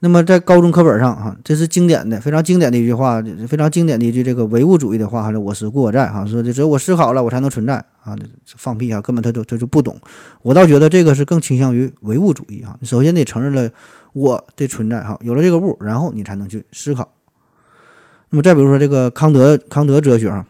[0.00, 10.00] 那么在高中课本上哈，这是经典的非常经典的一句话，非常经典的一句这个唯物主义的话，还是，我思故我在哈，说的只有我思考了，我才能存在啊，放屁啊，根本他就他就不懂。
[10.42, 13.68] 我倒觉得这个是更倾向于唯物主义哈，首先得承认了
[14.12, 17.12] 我的存在哈，有了这个物，然后你才能去思考。
[18.30, 20.46] 那么再比如说这个康德康德哲学啊，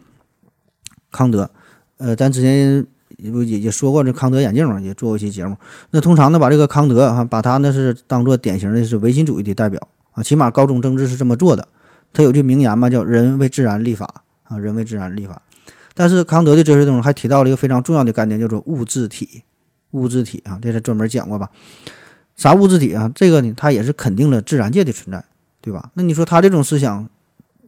[1.11, 1.51] 康德，
[1.96, 2.86] 呃，咱之前
[3.18, 5.56] 也也也说过这康德眼镜嘛，也做过一期节目。
[5.90, 11.66] 那通常呢，把这个康德哈，把他呢是当做典型的是唯心主义的代表啊，起码高中政治是这么做的。
[12.12, 15.42] 他有句名言嘛，叫“人为自然立法”啊，“人为自然立法”。
[15.94, 19.42] 但是康德的哲学中还提到了一个非常重要的概念，叫做物质体。
[19.90, 21.50] 物质体啊，这是专门讲过吧？
[22.36, 23.10] 啥物质体啊？
[23.14, 25.24] 这个呢，他也是肯定了自然界的存在，
[25.60, 25.90] 对吧？
[25.94, 27.08] 那你说他这种思想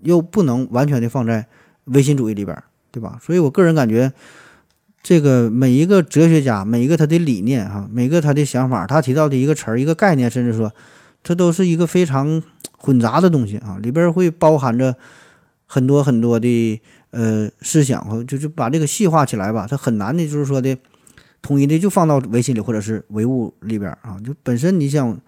[0.02, 1.44] 又不能完全的放在
[1.86, 2.56] 唯心主义里边，
[2.92, 3.18] 对吧？
[3.20, 4.12] 所以我个人感觉。
[5.02, 10.70] 这个每一个哲学家，每一个他的理念哈，每个他的想法，他提到的一个词儿、一个概念，甚至说，
[11.24, 12.42] 这都是一个非常
[12.76, 14.94] 混杂的东西啊，里边会包含着
[15.64, 16.80] 很多很多的
[17.12, 20.76] 呃思想和就就把这个细化起来吧，它很难的，就是说的
[21.40, 25.18] 统一的就放到唯心里或者是唯物里边啊，就本身你想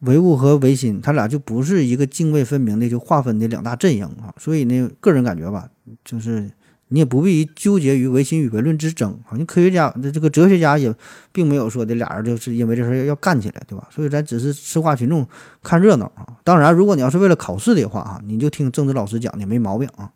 [0.00, 5.68] 唯物和唯心，它俩就不是一个泾渭分明的就划分的两大阵营啊，所以呢，个人感觉吧，
[6.04, 6.48] 就是。
[6.88, 9.36] 你也不必纠结于唯心与唯论之争啊！
[9.36, 10.94] 你科学家的这个哲学家也
[11.32, 13.86] 并没有说的俩人就是因为这事要干起来，对吧？
[13.94, 15.26] 所以咱只是吃瓜群众
[15.62, 16.26] 看热闹啊。
[16.44, 20.10] 当然，如果你要是为了考试的话啊，你就听政治老师讲的没毛病啊。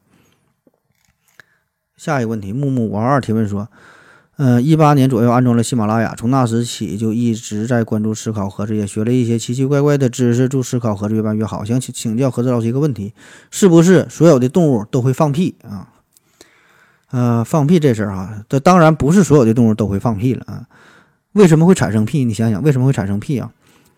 [1.95, 3.68] 下一个问题，木木五二二提问说，
[4.39, 11.62] 嗯，一八年左右安装了喜马拉雅，从那时起就一直在关注思考盒子，也学了一些奇奇怪怪的知识，祝思考盒子越办越好。
[11.64, 13.12] 想请请教盒子老师一个问题，
[13.51, 15.91] 是不是所有的动物都会放屁啊？
[17.13, 20.67] 呃，放屁这事儿哈，这当然不是所有的动物都会放屁了啊。
[21.33, 22.25] 为什么会产生屁？
[22.25, 23.53] 你想想，为什么会产生屁啊？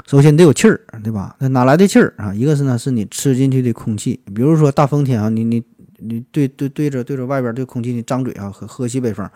[0.07, 1.35] 首先你得有气儿，对吧？
[1.39, 2.35] 那哪来的气儿啊？
[2.35, 5.62] 一个是呢，是你吃进去的空气，比如说大风天啊，你你
[5.99, 9.29] 你对对对着对着外边这空气，你张嘴啊，喝喝西北风，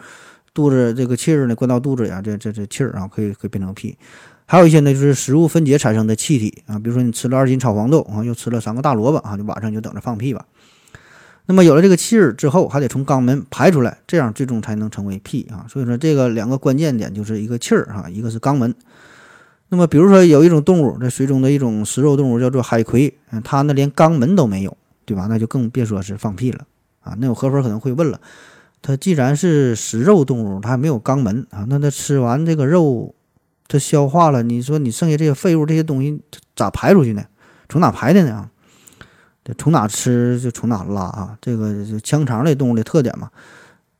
[0.53, 3.97] 肚子这个气儿呢灌到肚子呀，这这这气儿啊，可以可以变成屁。
[4.45, 10.45] 还有一些呢，就是食物分解产生的气体啊，比如说你吃了二斤炒黄豆啊，又吃了三个大萝卜啊，就晚上就等着放屁吧。
[11.51, 15.65] 那么有了这个气儿之后，还得从肛门排出来，这样最终才能成为屁啊。
[15.67, 18.75] 所以说这个两个关键点就是一个气儿哈，一个是肛门。
[19.71, 24.77] 那么比如说有一种动物，在水中的一种食肉动物叫做海葵，嗯，它呢连肛门都没有，
[25.07, 25.27] 对吧？
[25.27, 26.67] 那就更别说是放屁了
[27.01, 27.17] 啊。
[27.19, 28.21] 那有合伙可能会问了，
[28.83, 33.15] 它既然是食肉动物，它还没有肛门啊，那它吃完这个肉，
[33.67, 36.21] 它消化了，你说你剩下这些废物这些东西
[36.55, 37.25] 咋排出去呢？
[37.71, 38.51] 从哪排的呢？
[39.57, 43.31] 从哪吃就从哪拉啊，这个是腔肠类动物的特点嘛，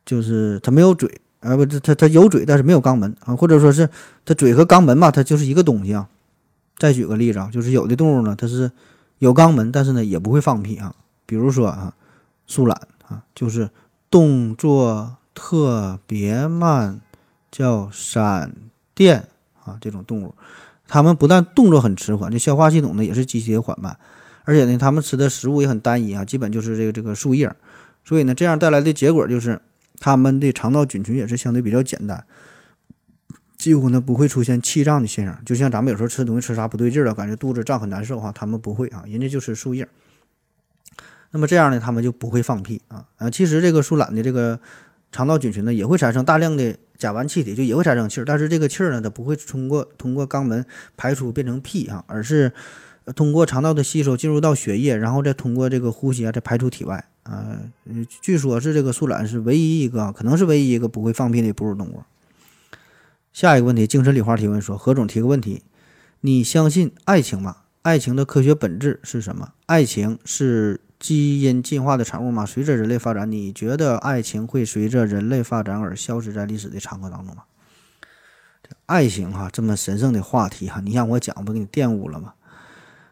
[0.05, 3.89] 就是它没有嘴，啊不，它它有嘴，但是没有肛门啊，或者说是
[4.25, 6.09] 它嘴和肛门嘛，它就是一个东西啊。
[6.77, 8.71] 再举个例子啊，就是有的动物呢，它是
[9.19, 10.95] 有肛门，但是呢也不会放屁啊。
[11.25, 11.95] 比如说啊，
[12.47, 13.71] 树懒啊，就是
[14.11, 17.01] 动作特别慢，
[17.51, 18.53] 叫闪
[18.95, 19.29] 电
[19.65, 20.35] 啊，这种动物，
[20.87, 23.99] 它们不但动作很迟缓，这消化系统呢也是极其缓慢。
[24.49, 27.55] 而且呢，它们吃的食物也很单一啊，基本就是这个这个树叶，
[28.03, 29.61] 所以呢，这样带来的结果就是，
[30.01, 32.25] 它们的肠道菌群也是相对比较简单，
[33.59, 35.39] 几乎呢不会出现气胀的现象。
[35.45, 39.87] 就像咱们有时候吃东西吃啥不对劲了，感觉肚子胀很难受哈，它们不会啊，人家就吃树叶。
[41.31, 43.29] 那么这样呢，它们就不会放屁啊啊。
[43.29, 44.59] 其实这个树懒的这个
[45.13, 50.65] 肠道菌群呢，也会产生大量的甲烷气体，就也会产生气儿，但是这个气儿呢，它不会通过通过肛门
[50.97, 52.51] 排出变成屁啊，而是。
[53.15, 57.59] 通过肠道的吸收进入到血液，然后再通过这个呼吸啊，再排出体外啊。
[58.23, 62.03] 据说是这个树懒是唯一一个，可能是唯一一个不会放屁的哺乳动物。
[63.33, 65.63] 下一个问题，精神理化提问说：何总提个问题，
[66.21, 67.59] 你相信爱情吗？
[67.83, 69.53] 爱情的科学本质是什么？
[69.67, 72.45] 爱情是基因进化的产物吗？
[72.45, 77.45] 随着人类发展，你觉得爱情会随着人类发展而消失在历史的长河当中吗？
[78.85, 82.35] 爱情哈，这么神圣的话题哈，你让我讲，不给你玷污了吗？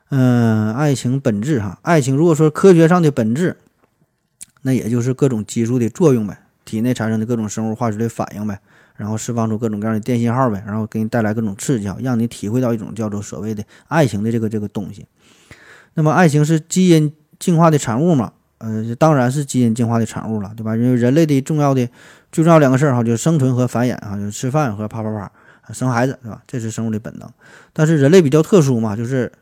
[0.08, 3.56] 嗯，爱情本质哈，爱情如果说科学上的本质，
[4.62, 8.60] 那也就是各种激素的作用呗，体内产生的各种生物化学的反应呗，
[8.94, 15.06] 然后释放出各种各样的电信号呗，然后给你带来各种刺激，让你体会到一种叫做所谓的爱情的这个这个东西。
[15.94, 18.32] 那么，爱情是基因进化的产物嘛？
[18.58, 20.76] 呃，当然是基因进化的产物了，对吧？
[20.76, 21.88] 因为人类的重要的
[22.30, 26.40] 最重要两个事儿哈，就是生存和繁衍啊，就是吃饭和啪啪啪生孩子，对吧？
[26.46, 27.28] 这是生物的本能。
[27.72, 29.32] 但是人类比较特殊嘛，就是。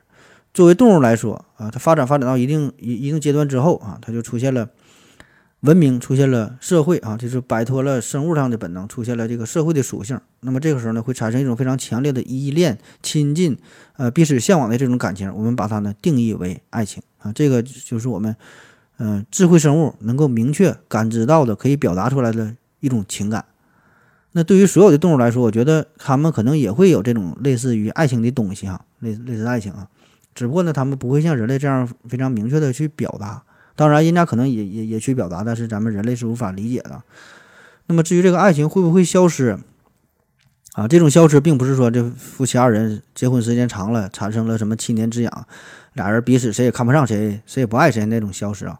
[0.54, 4.70] 作为动物来说啊，它发展发展到一定一一定阶段之后啊，它就出现了
[5.60, 10.20] 文明出现了社会啊，就是摆脱了生物上的本能，出现了这个社会的属性。
[10.40, 13.58] 那么这个时候呢，会产生一种非常强烈的依恋、亲近，
[13.96, 15.34] 呃，彼此向往的这种感情。
[15.34, 18.36] 我们把它呢定义为爱情啊，这个就是我们，
[18.98, 23.46] 嗯，智慧生物能够明确感知到的、可以表达出来的一种情感。
[24.32, 29.88] 那对于所有的动物来说，我觉得它们可能也会有这种类似于爱情的东西哈，类类似爱情啊，
[30.34, 33.42] 只不过呢，他们不会像人类这样非常明确的去表达。
[33.76, 37.02] 当然，人家可能也也也去表达，但是咱们人类是无法理解的。
[37.86, 39.58] 那么至于这个爱情会不会消失
[40.74, 40.86] 啊？
[40.86, 45.46] 这种消失并不是说这夫妻二人结婚时间长了产生了什么七年之痒，
[45.94, 48.78] 俩人彼此谁也看不上谁，谁也不爱谁那种消失啊。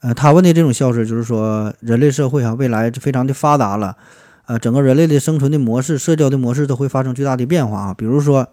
[0.00, 3.96] 呃，他问的这种消失就是说人类社会啊未来非常的发达了，
[4.44, 7.94] 呃，整个人类的生存的模式、社交的模式都会发生巨大的变化啊。
[7.94, 8.48] 比如说。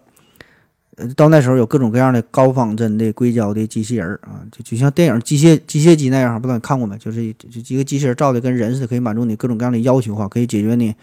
[0.96, 6.96] 呃，到那时候有各种各样的高仿真的硅胶的机器人儿啊，就就像电影《机械机械姬》那样，不知道你看过没？
[6.98, 10.94] 就是就一个机器人造的跟人似的，可以满足你各种各样的要求哈，可以解决你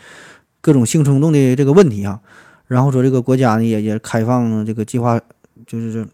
[0.62, 2.22] 各种性冲动的这个问题哈。
[2.68, 5.20] 然后说这个国家呢也也开放这个计划，
[5.68, 6.08] 就是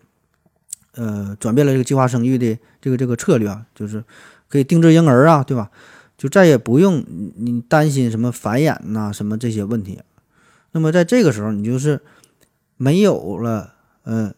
[0.95, 4.03] 呃转变了这个计划生育的这个这个策略啊，就是
[4.49, 5.69] 可以定制婴儿啊，对吧？
[6.17, 7.05] 就再也不用
[7.35, 9.99] 你担心什么繁衍呐什么这些问题。
[10.71, 12.01] 那么在这个时候，你就是。
[12.77, 13.73] 没有了，
[14.03, 14.33] 呃，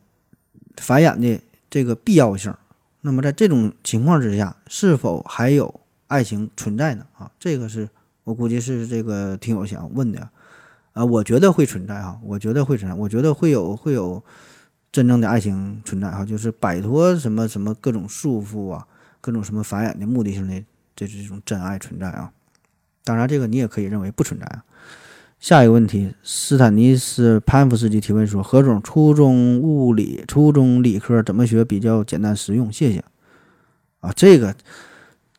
[0.78, 2.54] 繁衍的这个必要性。
[3.02, 7.06] 那么在这种情况之下，是否还有爱情存在呢？
[7.18, 7.88] 啊，这个是
[8.24, 10.30] 我估计是这个听友想问的，
[10.94, 14.24] 啊，我觉得会存在哈，我觉得会存在，我觉得会有会有
[14.92, 18.88] 真正的爱情存在哈，就是摆脱什么什么各种束缚啊，
[19.22, 20.64] 各种什么繁衍的目的性的
[20.96, 22.32] 这这种真爱存在啊。
[23.04, 24.64] 当然，这个你也可以认为不存在啊。
[25.40, 33.02] 下一个问题，斯坦尼斯潘夫斯基提问说：“何总，初中物理、初中理科怎么学比较简单实用？”谢谢。
[34.02, 34.54] 啊，这个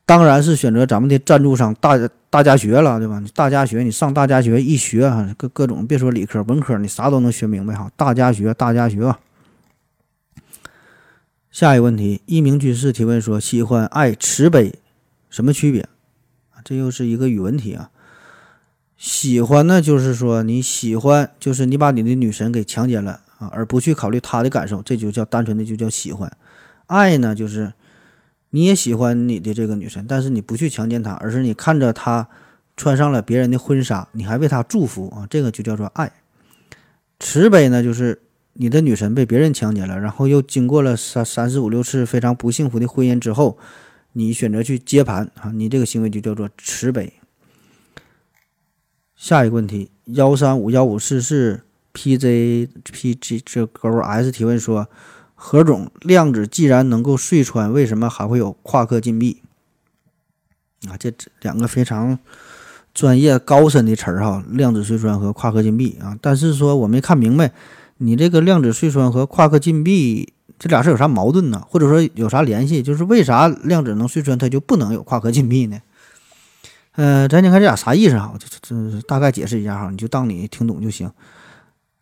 [0.07, 1.99] 当然是选择咱们的赞助商大
[2.31, 3.23] 大家学了，对吧？
[3.35, 7.91] 大家学，你上大家学一学哈，各各种别说理科、文科，你啥都能学明白哈。
[7.95, 9.21] 大家学，大家学啊。
[11.51, 14.79] 下一个问题，一名军士提问说：“喜欢爱慈悲，
[15.29, 15.87] 什么区别？”，
[16.65, 17.91] 这又是一个语文题啊。
[19.01, 26.31] 喜欢呢，就是说你喜欢，就是你把你的女神给强奸了啊，而不去考虑她的感受，这就叫单纯的就叫喜欢。
[26.85, 27.73] 爱呢，就是
[28.51, 32.29] 你也喜欢你的这个女神，但是你不去强奸她，而是你看着她
[32.77, 36.13] 穿上了别人的婚纱，你还为她祝福啊，这个就叫做爱。
[37.19, 38.21] 慈悲呢，就是
[38.53, 43.57] 你的女神被别人强奸了，然后又经过了三三四五六次非常不幸福的婚姻之后，
[44.13, 47.15] 你选择去接盘啊，你这个行为就叫做慈悲。
[49.21, 51.61] 下一个问题，幺三五幺五四四
[51.93, 54.89] PZPG 这勾 S 提问说：
[55.35, 59.43] 何总，量子既然能够隧穿，为什么还会有夸克禁闭？
[60.89, 61.13] 啊，这
[61.43, 62.19] 两个非常
[62.95, 66.17] 专业高深的词儿哈，量子隧穿和夸克禁闭啊。
[66.23, 67.53] 但是说我没看明白，
[67.99, 71.63] 你这个量子隧穿和夸克禁闭这俩是有啥矛盾呢？
[71.69, 72.83] 或者说有啥联系？
[72.83, 75.79] 就是为啥量子能隧穿，它就不能有夸克禁闭呢？
[76.93, 81.11] 呃，咱先看这俩啥意思哈，这这大概解释一下哈，你就当你听懂就行。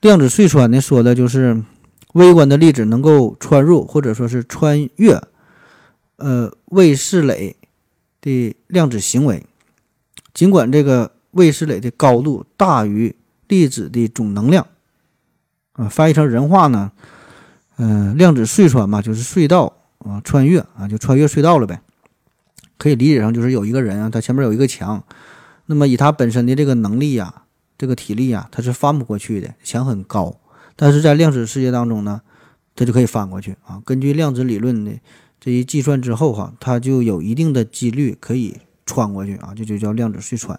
[0.00, 1.62] 量子隧穿呢，说的就是
[2.14, 5.20] 微观的粒子能够穿入或者说是穿越
[6.16, 7.56] 呃魏氏垒
[8.20, 9.44] 的量子行为，
[10.32, 13.14] 尽管这个魏氏垒的高度大于
[13.46, 14.66] 粒子的总能量
[15.72, 16.92] 啊，翻译成人话呢，
[17.76, 21.80] 嗯，量子隧穿嘛，就是隧道啊，穿越啊，就穿越隧道了呗。
[22.78, 25.02] 可以理解上就是有一个人啊，他前面有一个墙，
[25.66, 27.42] 那么以他本身的这个能力呀，
[27.76, 30.36] 这个体力呀，他是翻不过去的，墙很高。
[30.76, 32.22] 但是在量子世界当中呢，
[32.76, 33.82] 他就可以翻过去啊。
[33.84, 34.92] 根据量子理论的
[35.40, 40.58] 这一计算之后哈，他就有一定的几率可以穿过去啊，这就叫量子隧穿。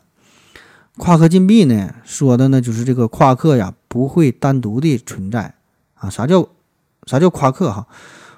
[0.98, 5.56] 夸克禁闭呢，说的呢就是这个夸克呀不会单独的存在
[5.94, 6.10] 啊。
[6.10, 6.50] 啥叫
[7.06, 7.88] 啥叫夸克哈？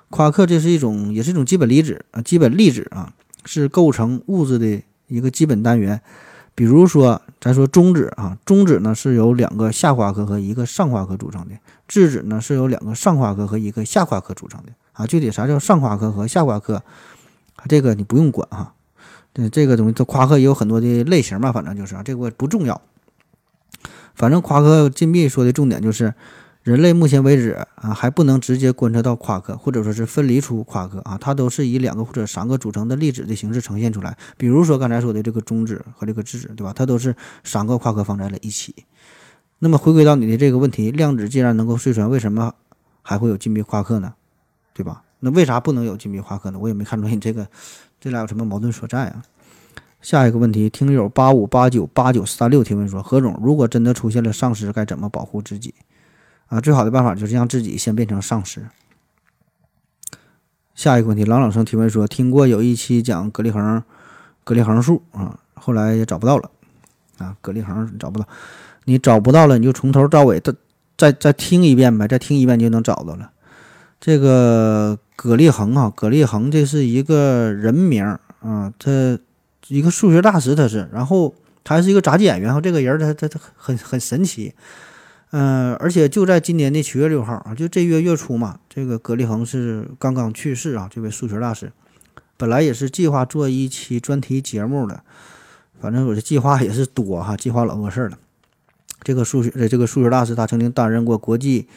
[0.09, 3.13] 夸克这是一种也是一种基本粒子啊，基本粒子啊。
[3.45, 6.01] 是构成物质的一个基本单元，
[6.55, 11.55] 比如说，咱说中子啊，中子呢是由两个下夸克和一个上夸克组成的，
[11.87, 15.05] 质子呢是由两个上夸克和一个下夸克组成的啊。
[15.05, 16.83] 具体啥叫上夸克和下夸克，
[17.67, 18.73] 这个你不用管哈。
[19.33, 22.81] 对这个东西，它夸克也有很多的类型嘛，反正就是啊，这个不重要。
[24.15, 26.13] 反正夸克禁闭说的重点就是。
[26.63, 34.15] 人类目前为止啊，还不能直接观测到夸克，或者说是分离出夸克啊，它都是以两个或者三个组成的粒子的形式呈现出来。
[34.37, 36.71] 比如说刚才说的这个中子和这个质子，对吧？
[36.71, 38.75] 它都是三个夸克放在了一起。
[39.57, 42.53] 那么回归到你的这个问题，量子既然能够隧穿，为什么
[43.01, 44.13] 还会有禁闭夸克呢？
[44.73, 45.03] 对吧？
[45.19, 46.59] 那为啥不能有禁闭夸克呢？
[46.59, 47.47] 我也没看出来你这个
[47.99, 49.23] 这俩有什么矛盾所在啊？
[49.99, 55.73] 下一个问题，听友八五八九八九三六提问说：何总，如果真的出现了丧尸，该怎么保护自己？
[56.51, 58.61] 啊，最好的办法就是让自己先变成丧尸。
[60.75, 63.81] 下一个问题，朗朗声提问说：听过有一期讲格力恒，
[64.43, 66.51] 格力恒数啊，后来也找不到了
[67.19, 68.27] 啊，格力恒找不到，
[68.83, 70.53] 你找不到了，你就从头到尾再
[70.97, 73.31] 再再听一遍呗，再听一遍就能找到了。
[74.01, 78.03] 这个葛立恒啊，葛立恒这是一个人名
[78.41, 79.17] 啊，他
[79.67, 81.33] 一个数学大师他是，然后
[81.63, 84.53] 他还是一个杂技演员，然后，这个人他他他很很神奇。
[85.31, 90.89] 嗯，而且就在今年的七月六号啊，就这月月初嘛，这个葛立恒是刚刚去世啊。
[90.91, 91.71] 这位数学大师，
[92.35, 95.03] 本来也是计划做一期专题节目的，
[95.79, 98.19] 反正我的计划也是多哈，计划老多事儿了。
[99.03, 101.69] 这个数学，这个数学大师，他曾经担任过国际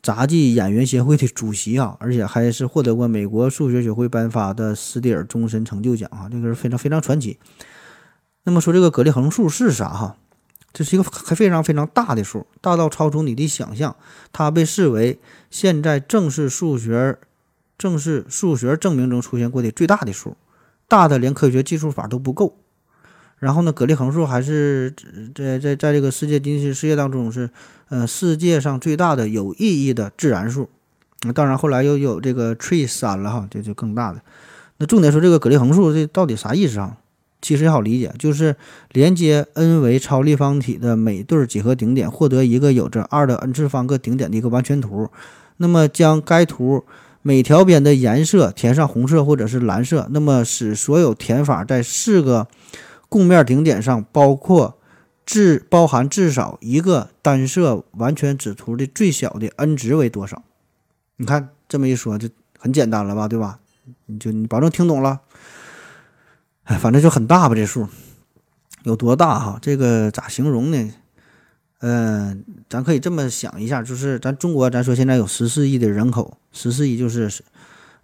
[0.00, 7.40] 杂技演员协会的主席啊，而且还是获得过美国数学学会颁发的斯蒂尔终身成就奖啊，这个是非常非常传奇。
[8.44, 10.16] 那么说这个格力恒数是啥哈？
[10.72, 13.94] 这是一个还非常非常大的数，大到超出你的想象。
[14.32, 15.18] 它被视为
[15.50, 17.18] 现在正式数学、
[17.76, 20.36] 正式数学证明中出现过的最大的数，
[20.88, 22.56] 大的连科学计数法都不够。
[23.38, 24.94] 然后呢，葛利恒数还是
[25.34, 27.50] 在在在这个世界经济世界当中是
[27.88, 30.70] 呃世界上最大的有意义的自然数。
[31.22, 34.22] 那当然后来又有这个 tree 三了哈，这就更大的。
[34.78, 36.96] 那重点说这个葛利恒数这到底啥意思啊？
[37.42, 38.56] 其实也好理解，就是
[38.92, 45.10] 连接 n 维超立方体的每对几何顶点，获得一个有着二的 n 次方个顶点的一个完全图。
[45.58, 46.84] 那么将该图
[47.20, 52.46] 每条边的颜色填上红色或者是蓝色，那么使所有填法在四个
[53.08, 54.78] 共面顶点上，包括
[55.26, 60.42] 至包含至少一个单色完全子图的最小的 n 值为多少？
[61.16, 62.28] 你看这么一说就
[62.58, 63.58] 很简单了吧，对吧？
[64.06, 65.20] 你就你保证听懂了。
[66.64, 67.88] 哎，反正就很大吧，这数
[68.84, 69.58] 有多大哈？
[69.60, 70.94] 这个咋形容呢？
[71.80, 77.28] 嗯，咱可以这么想一下，就是咱中国，咱说现在有十四亿的人口，十四亿就是，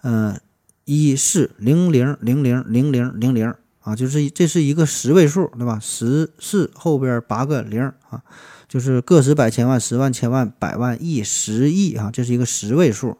[0.03, 0.37] 嗯，
[0.85, 5.79] 一四零零零零零零零零啊，就是这是一个十位数，对吧？
[5.81, 8.23] 十四后边八个零啊，
[8.69, 13.17] 就是个十百千万十万千万百万亿十亿啊，这是一个十位数，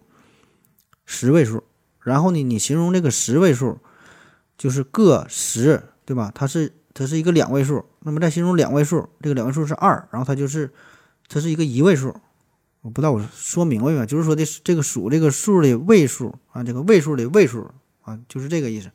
[1.07, 1.63] 十位数。
[2.03, 3.79] 然后呢，你形容这个十位数。
[4.59, 6.31] 就是个十，对吧？
[6.35, 7.83] 它是它是一个两位数。
[8.01, 10.71] 那么再形容两位数，这个两位数是二，然后它就是
[11.29, 12.15] 它是一个一位数。
[12.81, 14.07] 我不知道我说明白没？
[14.07, 17.71] 就是说的这个数这个数的位数啊，这个位数的位数
[18.03, 18.91] 啊，就是这个意思。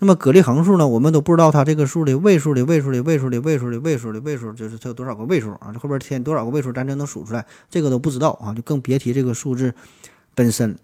[0.00, 5.70] 那么葛利恒数呢，我们都不知道它这个数的位数的位数的位数的位数的位数的位数，就是它有多少个位数啊？
[5.72, 7.46] 这后边添多少个位数，咱就能数出来？
[7.70, 9.72] 这个都不知道啊，就更别提这个数字
[10.34, 10.76] 本身。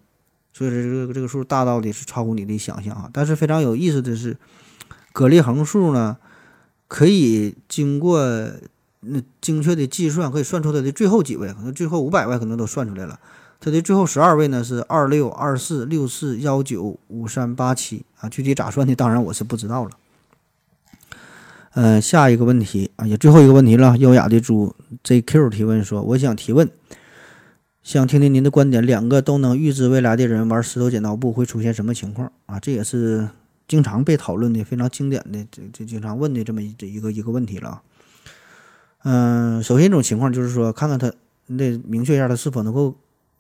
[0.59, 3.09] 所以说这个这个数大到的是超乎你的想象啊！
[3.13, 4.37] 但是非常有意思的是，
[5.13, 6.17] 葛利恒数呢，
[6.89, 8.19] 可以经过
[9.03, 13.21] 那精确的计算，可以算出它的最后几位，可能最后五百位可能都算出来了。
[13.61, 19.91] 它的最后十二位呢是二六二四六四幺九五三八七啊，具体咋算的，当然我是不知道了。
[21.75, 23.97] 嗯，下一个问题啊，也最后一个问题了。
[23.97, 26.69] 优雅的猪 JQ 提问说：“我想提问。”
[27.89, 32.61] 想听听您的观点，两个都能预知未来的人玩石头剪刀布会出现什么情况啊？
[32.61, 33.27] 这也是
[33.67, 37.81] 经常被讨论的、非常经典的、这这经常问的这么一这一个一个问题了。
[39.05, 41.11] 嗯，首先一种情况就是说，看看他，
[41.47, 42.95] 你得明确一下他是否能够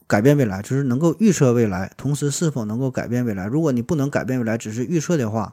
[0.07, 3.46] 改变未来，就是能够预测未来，同时是否能够改变未来。
[3.46, 5.53] 如果你不能改变未来，只是预测的话，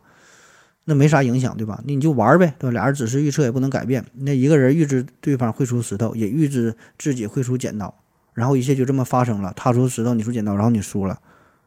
[0.86, 1.84] 那没啥影响，对吧？
[1.86, 2.72] 那你就玩呗，对吧？
[2.72, 4.06] 俩人只是预测，也不能改变。
[4.14, 7.94] 那一个人预知对方会出石头，也预知自己会出剪刀。
[8.36, 11.18] 然后一切就这么发生了，他出石头，你出剪刀，然后你输了，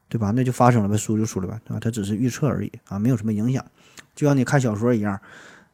[0.09, 0.33] 对吧？
[0.37, 1.81] 那就发生了呗，输就输了呗，对吧？
[1.81, 3.65] 他只是预测而已啊，没有什么影响。
[4.15, 5.19] 就像你看小说一样，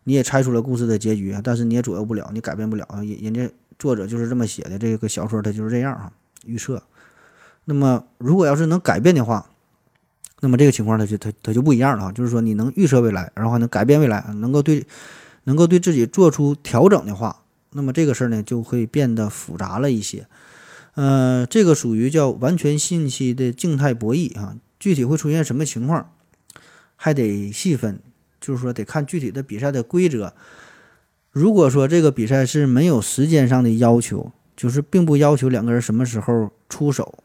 [0.05, 2.86] 你也猜出了故事的结局，但是你也左右不了，你改变不了。
[3.03, 6.12] 人人家作者就是这么写的，这个小说它就是这样啊，
[6.47, 6.82] 预测。
[7.64, 9.47] 那么如果要是能改变的话，
[10.40, 14.86] 那么这个情况它就它它就不一样了啊，就是说你能预测未来，然后还能改变未来，能够对
[15.42, 17.42] 能够对自己做出调整的话，
[17.72, 20.26] 那么这个事儿呢就会变得复杂了一些。
[20.95, 26.12] 呃，这个属于叫完全信息的静态博弈啊，具体会出现什么情况，
[26.95, 28.01] 还得细分，
[28.40, 30.34] 就是说得看具体的比赛的规则。
[31.32, 37.18] 如果说这个比赛是没有时间上的要求，就是并不要求两个人什么时候出手，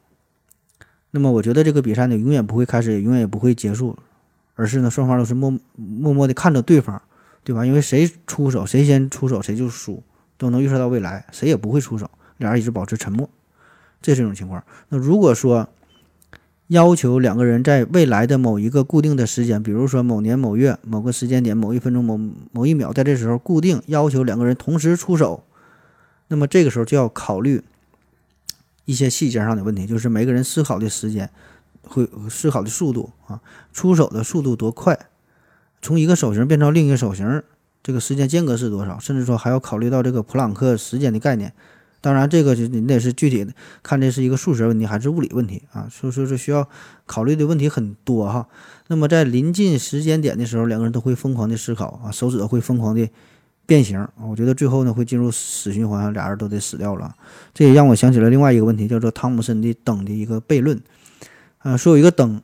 [1.12, 3.96] 那么我觉得这个比赛呢，永远不会开始，永远也不会结束，
[4.56, 7.00] 而是呢，双方都是默默默的看着对方，
[7.44, 7.64] 对吧？
[7.64, 10.02] 因为谁出手，谁先出手，谁就输，
[10.40, 13.30] 都能预测到未来，谁也不会出手，俩人一直保持沉默。
[14.02, 14.64] 这是一种情况。
[14.90, 15.68] 那如果说
[16.68, 22.20] 要求两个人在未来的某一个固定的时间，比如说某年某月某个时间点某一分钟某
[22.52, 25.44] 某一秒，在这时候固定要求两个人同时出手，
[26.28, 27.64] 那么这个时候就要考虑
[28.86, 31.30] 一些细节上的问题，就是每个人思考的时间
[31.82, 33.42] 会思考的速度啊，
[33.74, 35.08] 出手的速度多快，
[35.82, 37.42] 从一个手型变成另一个手型，
[37.82, 41.52] 这个时间间隔是多少，甚至说还要考虑到这个普朗克时间的概念。
[42.02, 45.88] 当然，这个就你得是具体的看，这是一个数学问题还是物理问题啊？
[45.92, 46.68] 所以说是需要
[47.06, 48.48] 考虑的问题很多哈。
[48.88, 53.10] 那么在临近时间点的时候，两个人都会疯狂的思考啊，手指会疯狂的
[53.66, 54.10] 变形啊。
[54.22, 57.14] 我觉得最后呢会进入死循环，俩人都得死掉了。
[57.54, 60.82] 这也让我想起了另外一个问题，叫做汤姆森的灯的一个悖论
[61.58, 62.42] 啊，说有一个灯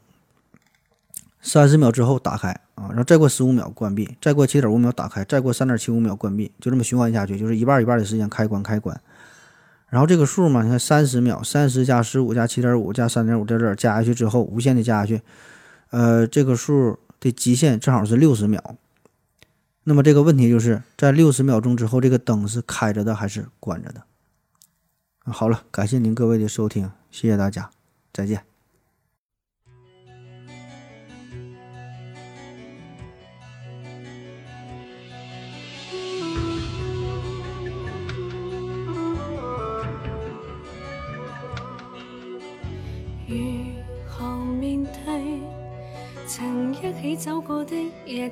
[1.42, 9.00] 三十秒之后打开啊，然后再过十五秒关闭，再过七点五秒打开，再过三点七五秒关闭，就这么循环下去，就是一半一半的时间开关开关。
[9.96, 15.22] 然后这个数嘛，你看三十秒，三十加十五加七点五加三点五在这儿加下去之后，无限的加下去，
[15.90, 18.76] 呃，这个数的极限正好是六十秒。
[19.86, 24.04] 那么这个问题就是在六十秒钟之后，这个灯是开着的还是关着的？
[25.32, 27.70] 好了，感谢您各位的收听，谢谢大家，
[28.12, 28.55] 再见。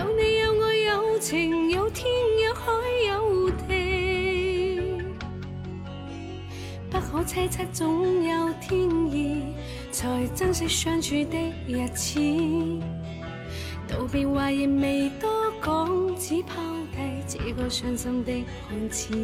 [0.00, 2.06] 有你有我有情有天
[2.42, 2.72] 有海
[3.06, 4.80] 有地，
[6.88, 8.80] 不可猜測總有天
[9.12, 9.42] 意，
[9.92, 12.18] 才珍惜相處的日子。
[13.86, 15.30] 道別話亦未多
[15.60, 16.48] 講，只拋
[16.94, 18.32] 低這個傷心的
[18.70, 19.14] 漢子。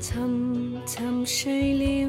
[0.00, 2.08] 沉沉睡了，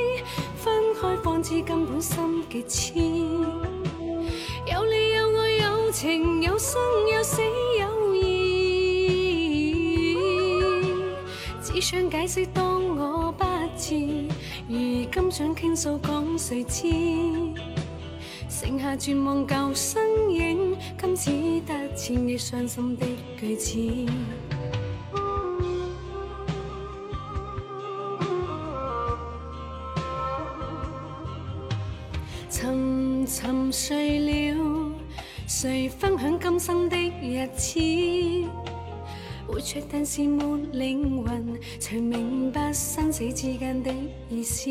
[1.01, 2.93] 開方知根本心极痴。
[4.67, 6.79] 有你有我有情有生
[7.11, 7.41] 有死
[7.79, 10.15] 有义，
[11.63, 13.43] 只想解釋當我不
[13.75, 13.95] 智，
[14.69, 16.87] 如今想傾訴講誰知？
[18.47, 21.31] 剩下絕望舊身影，今只
[21.61, 23.07] 得千億傷心的
[23.39, 23.79] 句子。
[36.21, 37.79] 享今生的日子？
[39.47, 43.91] 活着但是沒靈魂，才明白生死之間的
[44.29, 44.69] 意思。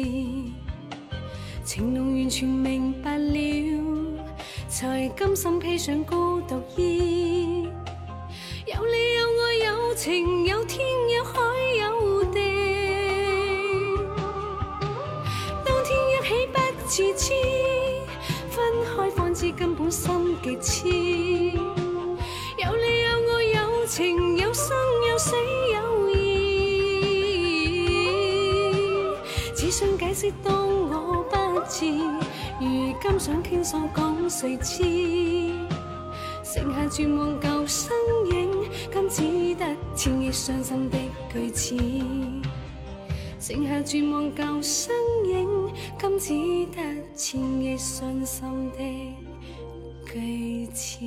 [1.65, 4.21] 情浓完全明白了，
[4.69, 7.65] 才甘心披上孤獨衣。
[8.67, 10.87] 有你有我有情有天
[11.17, 11.41] 有海
[11.81, 12.39] 有地，
[15.65, 17.35] 當天一起不自知，
[18.51, 18.63] 分
[18.95, 21.30] 開方知根本心極痴。
[23.91, 24.69] 情有生
[25.11, 25.35] 有死
[25.75, 27.03] 有义，
[29.53, 31.35] 只想解釋當我不
[31.69, 31.87] 智，
[32.61, 34.85] 如今想傾訴講誰知？
[36.45, 37.91] 剩下絕望舊身
[38.31, 38.49] 影，
[38.93, 39.67] 今只得
[39.97, 40.97] 千億傷心的
[41.33, 41.77] 句子。
[43.41, 44.95] 剩下絕望舊身
[45.29, 45.69] 影，
[45.99, 46.29] 今只
[46.77, 46.81] 得
[47.17, 48.79] 千億傷心的
[50.07, 51.05] 句子。